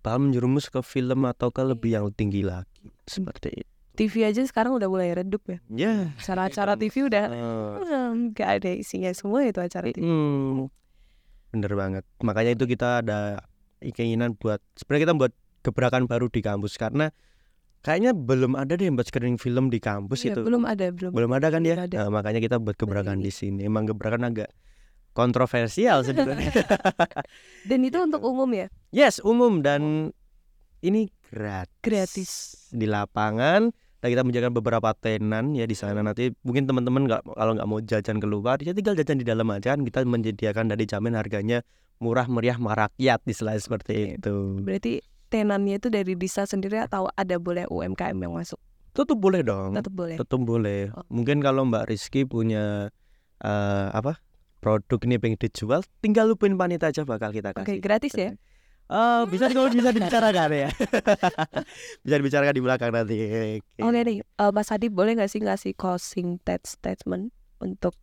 bakal 0.01 0.19
menjerumus 0.25 0.73
ke 0.73 0.81
film 0.81 1.29
atau 1.29 1.53
ke 1.53 1.61
lebih 1.61 1.93
yang 1.93 2.09
tinggi 2.17 2.41
lagi 2.41 2.89
seperti 3.05 3.61
itu. 3.61 3.69
TV 3.91 4.25
aja 4.25 4.41
sekarang 4.49 4.73
udah 4.73 4.89
mulai 4.89 5.13
redup 5.13 5.45
ya. 5.45 5.59
Ya. 5.69 5.95
Acara-acara 6.17 6.81
TV 6.81 7.05
udah 7.05 7.25
nggak 8.33 8.49
ada 8.65 8.71
isinya 8.73 9.13
semua 9.13 9.45
itu 9.45 9.61
acara 9.61 9.93
TV. 9.93 10.01
hmm, 10.01 10.73
bener 11.53 11.73
banget. 11.77 12.05
Makanya 12.25 12.57
itu 12.57 12.65
kita 12.65 13.05
ada 13.05 13.45
keinginan 13.85 14.33
buat 14.41 14.65
sebenarnya 14.81 15.05
kita 15.05 15.15
buat 15.21 15.33
gebrakan 15.61 16.09
baru 16.09 16.33
di 16.33 16.41
kampus 16.41 16.81
karena 16.81 17.13
kayaknya 17.85 18.17
belum 18.17 18.57
ada 18.57 18.73
deh 18.77 18.89
yang 18.89 18.97
buat 18.97 19.09
screening 19.09 19.37
film 19.37 19.69
di 19.69 19.77
kampus 19.81 20.25
Iya, 20.25 20.33
itu. 20.37 20.49
belum 20.49 20.65
ada 20.65 20.89
belum. 20.89 21.13
belum 21.13 21.31
ada 21.37 21.53
kan 21.53 21.61
Belum 21.61 21.77
ya 21.77 21.85
ada. 21.85 21.97
Nah, 22.01 22.11
makanya 22.13 22.41
kita 22.41 22.57
buat 22.57 22.81
gebrakan 22.81 23.21
di 23.21 23.29
sini 23.29 23.69
emang 23.69 23.85
gebrakan 23.85 24.25
agak 24.25 24.49
kontroversial 25.21 26.01
sebenarnya 26.07 26.49
Dan 27.63 27.81
itu 27.83 27.99
untuk 27.99 28.23
umum 28.23 28.49
ya, 28.51 28.67
yes 28.91 29.21
umum 29.21 29.61
dan 29.61 30.11
ini 30.81 31.13
gratis 31.25 31.77
gratis. 31.83 32.33
di 32.71 32.85
lapangan 32.85 33.69
dan 34.01 34.09
kita 34.09 34.23
menjaga 34.23 34.49
beberapa 34.49 34.91
tenan 34.95 35.53
ya 35.53 35.63
di 35.63 35.75
sana 35.75 36.01
nanti 36.01 36.33
mungkin 36.41 36.65
teman-teman 36.65 37.05
nggak 37.05 37.23
kalau 37.29 37.53
nggak 37.53 37.69
mau 37.69 37.79
jajan 37.79 38.17
keluar 38.17 38.57
ya 38.59 38.73
tinggal 38.73 38.97
jajan 38.97 39.15
di 39.15 39.25
dalam 39.25 39.45
aja 39.47 39.77
kan 39.77 39.85
kita 39.85 40.03
menyediakan 40.03 40.67
dari 40.67 40.85
jamin 40.85 41.13
harganya 41.13 41.61
murah 41.99 42.25
meriah 42.25 42.57
merakyat 42.57 43.21
istilahnya 43.23 43.61
seperti 43.61 43.93
Oke. 43.93 44.17
itu 44.19 44.35
Berarti 44.59 44.93
tenannya 45.29 45.77
itu 45.77 45.89
dari 45.89 46.17
Disa 46.17 46.43
sendiri 46.43 46.81
atau 46.81 47.13
ada 47.13 47.37
boleh 47.37 47.69
UMKM 47.69 48.17
yang 48.17 48.33
masuk? 48.35 48.57
tetap 48.91 49.15
boleh 49.15 49.45
dong 49.45 49.71
Tetap 49.71 49.93
boleh. 49.93 50.17
tetap 50.17 50.41
boleh 50.41 50.89
Oh. 50.91 51.05
mungkin 51.07 51.39
kalau 51.39 51.63
Mbak 51.63 51.87
Rizky 51.87 52.25
punya 52.25 52.89
eh, 53.39 53.87
apa 53.93 54.17
produk 54.61 55.01
ini 55.09 55.17
pengen 55.17 55.41
dijual 55.41 55.81
tinggal 55.99 56.29
lupain 56.29 56.53
panitia 56.55 56.93
aja 56.93 57.03
bakal 57.03 57.33
kita 57.33 57.51
Oke, 57.51 57.65
kasih 57.65 57.81
gratis 57.81 58.13
ya. 58.15 58.31
Oh, 58.91 59.23
bisa 59.25 59.47
kalau 59.49 59.71
bisa 59.71 59.95
dibicarakan 59.95 60.51
ya. 60.51 60.69
bisa 62.05 62.15
dibicarakan 62.19 62.55
di 62.55 62.63
belakang 62.63 62.91
nanti. 62.91 63.17
Oke. 63.63 63.81
Oke 63.81 64.01
nih, 64.03 64.19
eh, 64.19 64.51
Mas 64.51 64.69
Adi 64.69 64.91
boleh 64.91 65.15
nggak 65.15 65.31
sih 65.31 65.39
ngasih 65.39 65.79
closing 65.79 66.43
statement 66.67 67.31
untuk 67.63 67.95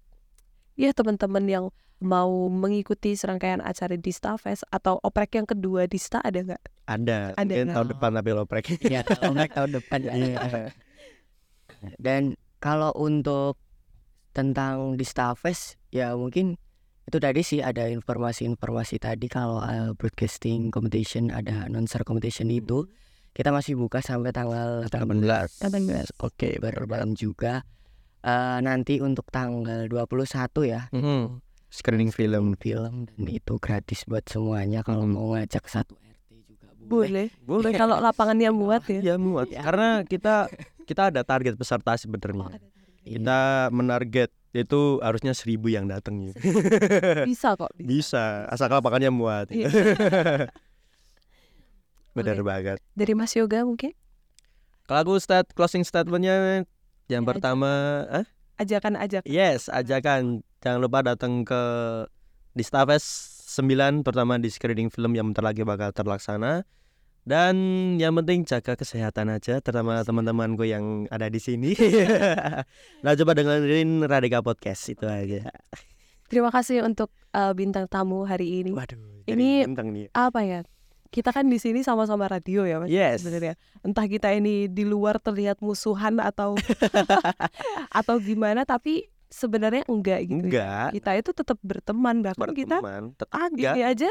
ya 0.80 0.96
teman-teman 0.96 1.44
yang 1.44 1.66
mau 2.00 2.48
mengikuti 2.48 3.18
serangkaian 3.20 3.60
acara 3.60 3.98
Dista 4.00 4.38
Fest 4.40 4.64
atau 4.70 4.96
oprek 5.04 5.36
yang 5.36 5.50
kedua 5.50 5.92
Dista 5.92 6.24
ada 6.24 6.40
nggak? 6.40 6.62
Ada, 6.88 7.36
Ada 7.36 7.42
mungkin 7.44 7.66
nggak? 7.68 7.76
tahun 7.76 7.88
depan 7.92 8.10
tapi 8.16 8.30
loprek. 8.32 8.66
ya 8.88 9.02
nggak 9.04 9.50
tahun 9.52 9.72
depan 9.76 10.00
ya. 10.08 10.16
dan 12.00 12.38
kalau 12.58 12.96
untuk 12.96 13.60
tentang 14.38 14.94
di 14.94 15.02
Stafes 15.02 15.82
ya 15.90 16.14
mungkin 16.14 16.62
itu 17.04 17.18
tadi 17.18 17.42
sih 17.42 17.66
ada 17.66 17.90
informasi-informasi 17.90 19.02
tadi 19.02 19.26
kalau 19.26 19.58
uh, 19.58 19.98
broadcasting 19.98 20.70
competition 20.70 21.34
ada 21.34 21.66
announcer 21.66 22.06
competition 22.06 22.54
itu 22.54 22.86
kita 23.34 23.50
masih 23.50 23.74
buka 23.74 23.98
sampai 23.98 24.30
tanggal 24.30 24.86
18 24.86 25.62
18. 25.66 26.10
Oke, 26.22 26.58
bermalam 26.58 27.14
juga. 27.14 27.62
Eh, 28.22 28.60
nanti 28.60 28.98
untuk 28.98 29.30
tanggal 29.30 29.86
21 29.86 30.66
ya 30.66 30.90
Mhm. 30.90 31.42
Screening 31.70 32.12
film. 32.12 32.58
film 32.58 33.06
dan 33.06 33.24
itu 33.24 33.56
gratis 33.58 34.04
buat 34.04 34.26
semuanya 34.26 34.82
kalau 34.82 35.06
Mhm. 35.06 35.14
mau 35.14 35.38
ngajak 35.38 35.64
satu 35.64 35.96
RT 35.96 36.30
juga 36.44 36.68
boleh. 36.76 36.88
Boleh. 36.90 37.28
Boleh. 37.46 37.72
Kalau 37.72 38.02
lapangannya 38.02 38.50
muat 38.50 38.84
ya. 38.90 39.00
Ya 39.00 39.16
muat. 39.16 39.48
Ya. 39.48 39.62
Karena 39.62 40.02
kita 40.02 40.50
kita 40.84 41.14
ada 41.14 41.22
target 41.22 41.56
peserta 41.56 41.94
sebenarnya. 41.96 42.58
Kita 43.08 43.72
menarget 43.72 44.34
itu 44.52 44.98
harusnya 45.06 45.38
seribu 45.38 45.70
yang 45.70 45.86
datang 45.86 46.18
ya. 46.20 46.34
Bisa 47.30 47.54
kok. 47.56 47.72
Bisa. 47.78 47.88
Bisa, 47.88 48.26
asal 48.50 48.74
lapangannya 48.74 49.14
muat. 49.14 49.48
Iya. 49.54 49.70
Benar 52.18 52.42
Oke. 52.42 52.46
banget. 52.46 52.78
Dari 52.98 53.14
Mas 53.14 53.38
Yoga 53.38 53.62
mungkin 53.62 53.94
Kalau 54.90 55.00
aku 55.04 55.14
stat 55.22 55.46
closing 55.54 55.86
statementnya 55.86 56.66
yang 57.08 57.24
Ya, 57.24 57.28
pertama, 57.28 58.04
ah? 58.12 58.26
ajakan-ajak. 58.60 59.24
Yes, 59.28 59.72
ajakan 59.72 60.44
jangan 60.60 60.80
lupa 60.84 61.00
datang 61.06 61.48
ke 61.48 61.62
di 62.52 62.64
Stafes 62.66 63.04
9 63.48 64.04
pertama 64.04 64.36
di 64.42 64.52
screening 64.52 64.92
film 64.92 65.16
yang 65.16 65.32
bentar 65.32 65.46
lagi 65.46 65.64
bakal 65.64 65.94
terlaksana. 65.96 66.68
Dan 67.28 67.56
yang 68.00 68.16
penting 68.16 68.48
jaga 68.48 68.80
kesehatan 68.80 69.28
aja 69.28 69.60
terutama 69.60 70.00
teman-temanku 70.00 70.64
yang 70.64 71.12
ada 71.12 71.28
di 71.28 71.44
sini. 71.44 71.76
nah, 73.04 73.12
coba 73.20 73.36
dengerin 73.36 74.08
Radika 74.08 74.40
Podcast 74.40 74.88
itu 74.88 75.04
aja. 75.04 75.52
Terima 76.32 76.56
kasih 76.56 76.88
untuk 76.88 77.12
eh, 77.36 77.52
bintang 77.52 77.92
tamu 77.92 78.24
hari 78.24 78.64
ini. 78.64 78.72
Waduh, 78.72 79.28
Ini- 79.28 79.68
bintang 79.68 79.92
nih. 79.92 80.08
Apa 80.16 80.48
ya? 80.48 80.64
Kita 81.08 81.36
kan 81.36 81.48
di 81.48 81.60
sini 81.60 81.84
sama-sama 81.84 82.32
radio 82.32 82.64
ya, 82.64 82.80
Mas. 82.80 82.88
Yes. 82.88 83.24
Sebenarnya. 83.24 83.60
Entah 83.84 84.08
kita 84.08 84.32
ini 84.32 84.72
di 84.72 84.88
luar 84.88 85.20
terlihat 85.20 85.60
musuhan 85.60 86.24
atau 86.24 86.56
atau 88.00 88.16
gimana, 88.24 88.64
tapi 88.64 89.12
sebenarnya 89.28 89.84
enggak 89.92 90.32
gitu. 90.32 90.36
ya. 90.36 90.44
Enggak. 90.48 90.88
Kita 90.96 91.12
itu 91.20 91.32
tetap 91.36 91.58
berteman 91.60 92.24
bahkan 92.24 92.56
kita 92.56 92.80
Berteman, 92.80 93.04
tetangga. 93.20 93.72
ini 93.76 93.82
aja 93.84 94.10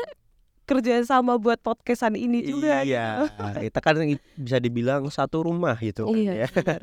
kerja 0.66 0.98
sama 1.06 1.38
buat 1.38 1.62
podcastan 1.62 2.18
ini 2.18 2.42
juga. 2.42 2.82
Iya, 2.82 3.30
kita 3.70 3.78
kan 3.78 3.94
bisa 4.34 4.58
dibilang 4.58 5.06
satu 5.08 5.46
rumah 5.46 5.78
gitu 5.78 6.10
kan 6.10 6.18
Iya, 6.18 6.32
ya. 6.44 6.48
benar. 6.50 6.82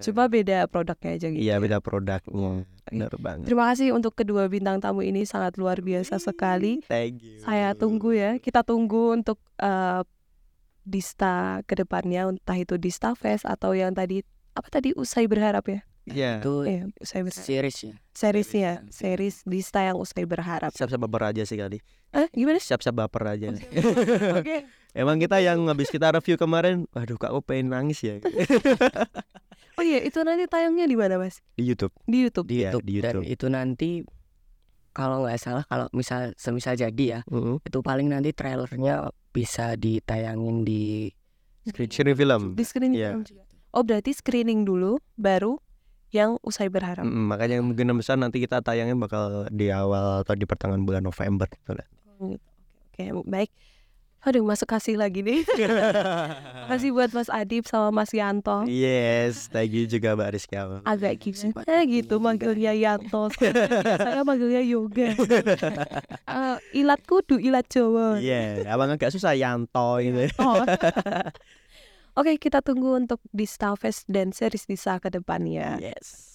Cuma 0.00 0.28
beda 0.28 0.64
produknya 0.68 1.10
aja 1.16 1.28
gitu. 1.28 1.40
iya 1.40 1.56
ya. 1.56 1.62
beda 1.62 1.78
produknya. 1.84 2.64
Benar 2.88 3.12
banget. 3.20 3.44
Terima 3.44 3.64
kasih 3.68 3.92
untuk 3.92 4.16
kedua 4.16 4.48
bintang 4.48 4.80
tamu 4.80 5.04
ini 5.04 5.28
sangat 5.28 5.60
luar 5.60 5.84
biasa 5.84 6.16
sekali. 6.16 6.80
Thank 6.88 7.20
you. 7.20 7.36
Saya 7.44 7.76
tunggu 7.76 8.16
ya. 8.16 8.40
Kita 8.40 8.64
tunggu 8.64 9.12
untuk 9.12 9.36
eh, 9.60 10.00
Dista 10.80 11.60
ke 11.68 11.76
depannya 11.76 12.32
entah 12.32 12.56
itu 12.56 12.80
Dista 12.80 13.12
Fest 13.12 13.44
atau 13.44 13.76
yang 13.76 13.92
tadi 13.92 14.24
apa 14.56 14.68
tadi 14.72 14.96
usai 14.96 15.28
berharap 15.28 15.68
ya? 15.68 15.80
Iya. 16.10 16.32
Itu 16.38 16.62
Iya, 16.62 16.82
usai 16.96 17.20
berharap. 17.20 17.46
series 17.46 17.78
ya. 17.80 17.94
Series. 18.12 18.48
series 18.90 19.36
Dista 19.42 19.80
yang 19.80 19.96
usai 19.96 20.24
berharap. 20.24 20.70
Siap-siap 20.70 21.00
baper 21.00 21.22
aja 21.28 21.42
sih 21.42 21.54
kali. 21.54 21.78
Eh, 22.10 22.26
gimana? 22.30 22.58
Siap-siap 22.58 22.94
baper 22.96 23.22
aja. 23.30 23.48
nih. 23.48 23.62
Oke. 24.36 24.56
Emang 24.90 25.16
kita 25.16 25.38
yang 25.38 25.62
habis 25.64 25.86
kita 25.86 26.10
review 26.10 26.34
kemarin, 26.36 26.90
waduh 26.90 27.14
kak 27.14 27.30
aku 27.30 27.42
pengen 27.44 27.70
nangis 27.70 28.02
ya 28.02 28.18
Oh 29.78 29.82
iya, 29.82 30.02
itu 30.02 30.18
nanti 30.20 30.44
tayangnya 30.44 30.84
di 30.84 30.92
mana, 30.92 31.16
Mas? 31.16 31.40
di 31.54 31.64
YouTube. 31.64 31.94
Di 32.04 32.18
YouTube. 32.20 32.46
Di 32.46 32.56
Iya, 32.58 32.70
YouTube. 32.70 32.84
di 32.84 32.94
Dan 32.96 33.02
YouTube. 33.16 33.24
itu 33.24 33.46
nanti 33.48 33.90
kalau 34.90 35.22
nggak 35.22 35.38
salah 35.38 35.62
kalau 35.64 35.86
misal 35.90 36.34
semisal 36.34 36.74
jadi 36.74 37.04
ya 37.06 37.20
Heeh. 37.24 37.62
itu 37.62 37.78
paling 37.80 38.10
nanti 38.10 38.34
trailernya 38.34 39.06
bisa 39.30 39.72
ditayangin 39.74 40.66
di 40.66 41.14
screen 41.62 41.86
Screen 41.88 42.18
film. 42.18 42.42
Di 42.52 42.64
screening 42.66 42.98
Iya. 42.98 43.10
film 43.14 43.22
juga. 43.24 43.42
Oh, 43.70 43.86
berarti 43.86 44.10
screening 44.10 44.66
dulu 44.66 44.98
baru 45.14 45.62
yang 46.10 46.38
usai 46.42 46.66
berharap. 46.66 47.06
Mm, 47.06 47.24
makanya 47.30 47.56
mungkin 47.62 47.94
besar 47.94 48.18
nanti 48.18 48.42
kita 48.42 48.62
tayangin 48.62 48.98
bakal 48.98 49.46
di 49.50 49.70
awal 49.70 50.26
atau 50.26 50.34
di 50.34 50.46
pertengahan 50.46 50.82
bulan 50.82 51.06
November 51.06 51.46
gitu 51.46 51.74
lah. 51.78 51.86
Oh, 52.18 52.34
gitu. 52.34 52.46
Oke, 52.90 53.04
oke, 53.14 53.24
baik. 53.30 53.50
Aduh, 54.20 54.44
masuk 54.44 54.68
kasih 54.68 55.00
lagi 55.00 55.24
nih. 55.24 55.48
Makasih 56.68 56.92
buat 56.92 57.08
Mas 57.16 57.32
Adib 57.32 57.64
sama 57.64 57.88
Mas 57.88 58.12
Yanto. 58.12 58.68
yes, 58.68 59.48
thank 59.48 59.72
you 59.72 59.88
juga 59.88 60.12
Mbak 60.12 60.28
Rizky. 60.36 60.60
Agak 60.84 61.16
gimana 61.24 61.88
gitu 61.88 62.20
manggilnya 62.20 62.76
Yanto. 62.76 63.32
Saya 64.04 64.20
manggilnya 64.20 64.60
Yoga. 64.60 65.16
Eh, 66.30 66.56
ilat 66.78 67.02
kudu, 67.10 67.42
ilat 67.42 67.66
Jawa. 67.66 68.20
Iya, 68.22 68.62
abang 68.70 68.92
agak 68.92 69.10
susah 69.10 69.34
Yanto 69.34 69.98
gitu. 69.98 70.30
Oh. 70.38 70.62
Oke, 72.20 72.36
kita 72.36 72.60
tunggu 72.60 73.00
untuk 73.00 73.16
di 73.32 73.48
Starfest 73.48 74.04
dan 74.04 74.36
series 74.36 74.68
Disa 74.68 75.00
ke 75.00 75.08
depannya. 75.08 75.80
Yes. 75.80 76.28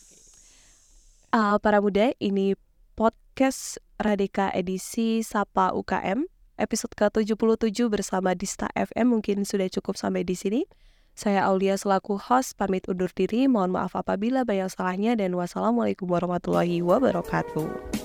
Ah, 1.30 1.62
para 1.62 1.78
muda, 1.78 2.10
ini 2.18 2.58
podcast 2.98 3.78
Radika 4.02 4.50
edisi 4.50 5.22
Sapa 5.22 5.78
UKM 5.78 6.26
episode 6.58 6.98
ke-77 6.98 7.86
bersama 7.86 8.34
Dista 8.34 8.66
FM 8.74 9.20
mungkin 9.20 9.46
sudah 9.46 9.70
cukup 9.70 9.94
sampai 9.94 10.26
di 10.26 10.34
sini. 10.34 10.66
Saya 11.14 11.46
Aulia 11.46 11.78
selaku 11.78 12.18
host 12.18 12.58
pamit 12.58 12.90
undur 12.90 13.14
diri. 13.14 13.46
Mohon 13.46 13.78
maaf 13.78 13.94
apabila 13.94 14.42
banyak 14.42 14.74
salahnya 14.74 15.14
dan 15.14 15.38
wassalamualaikum 15.38 16.10
warahmatullahi 16.10 16.82
wabarakatuh. 16.82 18.05